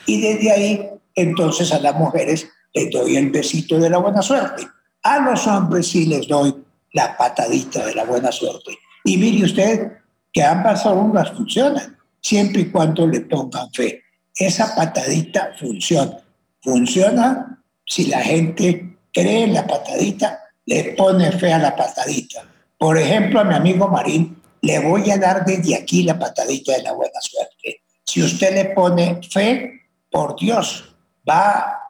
[0.06, 4.64] Y desde ahí, entonces a las mujeres les doy el besito de la buena suerte.
[5.02, 6.54] A los hombres sí les doy
[6.92, 8.78] la patadita de la buena suerte.
[9.06, 9.92] Y mire usted
[10.32, 14.02] que ambas formas funcionan, siempre y cuando le pongan fe.
[14.34, 16.18] Esa patadita funciona.
[16.60, 22.42] Funciona si la gente cree en la patadita, le pone fe a la patadita.
[22.76, 26.82] Por ejemplo, a mi amigo Marín, le voy a dar desde aquí la patadita de
[26.82, 27.82] la buena suerte.
[28.04, 30.96] Si usted le pone fe, por Dios,
[31.28, 31.80] va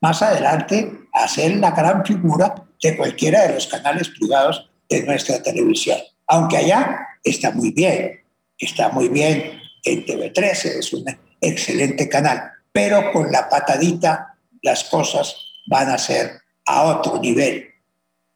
[0.00, 2.52] más adelante a ser la gran figura
[2.82, 8.20] de cualquiera de los canales privados de nuestra televisión aunque allá está muy bien,
[8.58, 11.04] está muy bien en TV13, es un
[11.40, 17.66] excelente canal, pero con la patadita las cosas van a ser a otro nivel.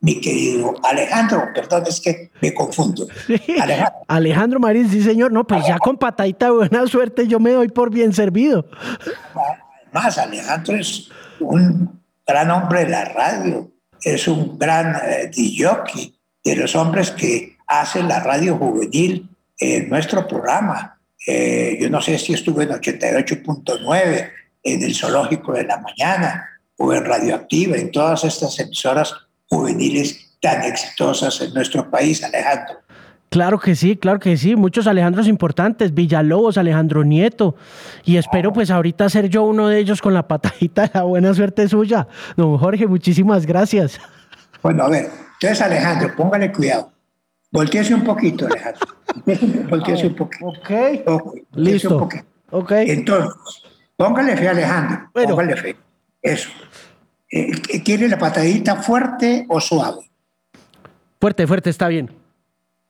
[0.01, 3.09] Mi querido Alejandro, perdón, es que me confundo.
[3.61, 4.05] Alejandro.
[4.07, 7.91] Alejandro Marín, sí señor, no, pues ya con patadita buena suerte yo me doy por
[7.91, 8.66] bien servido.
[9.93, 11.09] Además, Alejandro es
[11.41, 13.72] un gran hombre de la radio,
[14.03, 15.30] es un gran eh,
[16.45, 20.98] de los hombres que hace la radio juvenil en nuestro programa.
[21.26, 24.30] Eh, yo no sé si estuve en 88.9,
[24.64, 29.14] en el Zoológico de la Mañana o en Radioactiva, en todas estas emisoras
[29.48, 32.78] juveniles tan exitosas en nuestro país, Alejandro.
[33.30, 37.56] Claro que sí, claro que sí, muchos Alejandros importantes, Villalobos, Alejandro Nieto,
[38.04, 41.34] y espero pues ahorita ser yo uno de ellos con la patadita de la buena
[41.34, 42.08] suerte suya.
[42.36, 44.00] Don Jorge, muchísimas gracias.
[44.62, 46.90] Bueno, a ver, entonces Alejandro, póngale cuidado.
[47.51, 48.86] Volteese un poquito, Alejandro.
[49.70, 50.46] Volteese un poquito.
[50.46, 50.70] Ok.
[51.53, 52.09] Listo.
[52.51, 52.72] Ok.
[52.72, 53.62] Entonces,
[53.96, 55.11] póngale fe, Alejandro.
[55.12, 55.76] Póngale fe.
[56.22, 56.51] Eso.
[57.30, 60.11] Eh, ¿Quiere la patadita fuerte o suave?
[61.20, 62.11] Fuerte, fuerte, está bien.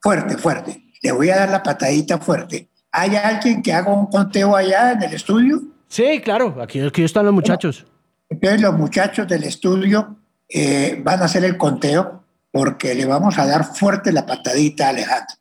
[0.01, 0.83] Fuerte, fuerte.
[1.03, 2.69] Le voy a dar la patadita fuerte.
[2.93, 5.61] ¿Hay alguien que haga un conteo allá en el estudio?
[5.89, 6.57] Sí, claro.
[6.61, 7.87] Aquí, aquí están los muchachos.
[8.29, 10.17] entonces, los muchachos del estudio
[10.49, 14.91] eh, van a hacer el conteo porque le vamos a dar fuerte la patadita a
[14.91, 15.37] Alejandro.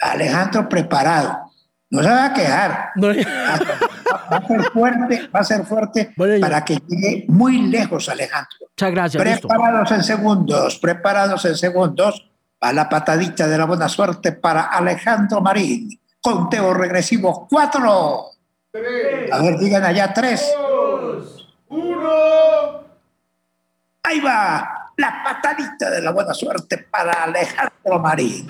[0.00, 1.50] Alejandro preparado.
[1.90, 2.90] No se va a quejar.
[2.96, 8.58] Va, a ser fuerte, va a ser fuerte para que llegue muy lejos Alejandro.
[8.60, 9.40] Muchas gracias.
[9.40, 12.30] Preparados en segundos, preparados en segundos
[12.60, 15.88] a la patadita de la buena suerte para Alejandro Marín.
[16.20, 18.26] Conteo regresivo cuatro.
[19.32, 20.48] A ver, digan allá tres.
[20.56, 22.84] Dos, uno.
[24.02, 28.46] Ahí va la patadita de la buena suerte para Alejandro Marín.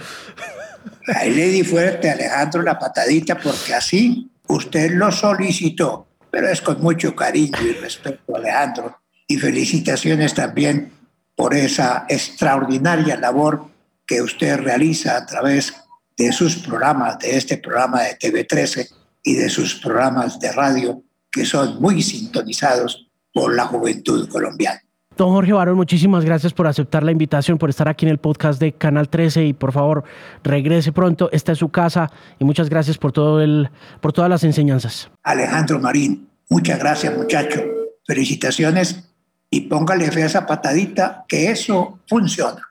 [1.14, 6.82] Ahí le di fuerte Alejandro la patadita porque así usted lo solicitó, pero es con
[6.82, 9.00] mucho cariño y respeto, Alejandro.
[9.28, 10.92] Y felicitaciones también
[11.36, 13.66] por esa extraordinaria labor
[14.04, 15.72] que usted realiza a través
[16.16, 18.90] de sus programas, de este programa de TV13
[19.22, 24.82] y de sus programas de radio que son muy sintonizados por la juventud colombiana.
[25.20, 28.58] Don Jorge Barón, muchísimas gracias por aceptar la invitación, por estar aquí en el podcast
[28.58, 30.02] de Canal 13 y por favor
[30.42, 31.28] regrese pronto.
[31.30, 33.68] Esta es su casa y muchas gracias por, todo el,
[34.00, 35.10] por todas las enseñanzas.
[35.22, 37.60] Alejandro Marín, muchas gracias muchacho.
[38.06, 39.10] Felicitaciones
[39.50, 42.62] y póngale fe a esa patadita que eso funciona.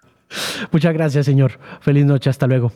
[0.71, 1.59] Muchas gracias, señor.
[1.81, 2.71] Feliz noche, hasta luego.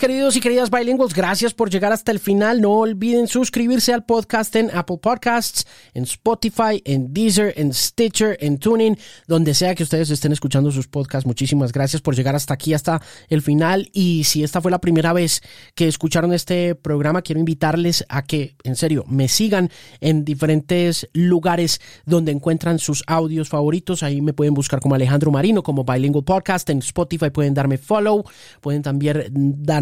[0.00, 2.60] Queridos y queridas bilingües, gracias por llegar hasta el final.
[2.60, 8.58] No olviden suscribirse al podcast en Apple Podcasts, en Spotify, en Deezer, en Stitcher, en
[8.58, 8.96] Tuning,
[9.26, 11.26] donde sea que ustedes estén escuchando sus podcasts.
[11.26, 13.88] Muchísimas gracias por llegar hasta aquí, hasta el final.
[13.92, 15.40] Y si esta fue la primera vez
[15.74, 19.70] que escucharon este programa, quiero invitarles a que, en serio, me sigan
[20.00, 24.02] en diferentes lugares donde encuentran sus audios favoritos.
[24.02, 26.68] Ahí me pueden buscar como Alejandro Marino, como Bilingual Podcast.
[26.70, 28.24] En Spotify pueden darme follow,
[28.60, 29.32] pueden también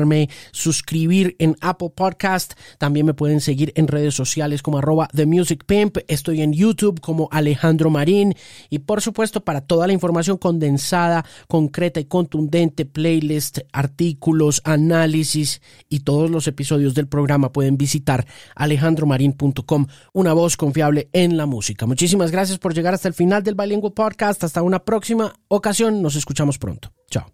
[0.04, 2.54] dar suscribir en Apple Podcast.
[2.78, 5.64] También me pueden seguir en redes sociales como arroba The Music.
[6.08, 8.34] Estoy en YouTube como Alejandro Marín.
[8.70, 16.00] Y por supuesto, para toda la información condensada, concreta y contundente, playlist, artículos, análisis y
[16.00, 18.26] todos los episodios del programa pueden visitar
[18.56, 21.86] alejandromarin.com, una voz confiable en la música.
[21.86, 24.44] Muchísimas gracias por llegar hasta el final del Bilingual Podcast.
[24.44, 26.02] Hasta una próxima ocasión.
[26.02, 26.92] Nos escuchamos pronto.
[27.10, 27.33] Chao.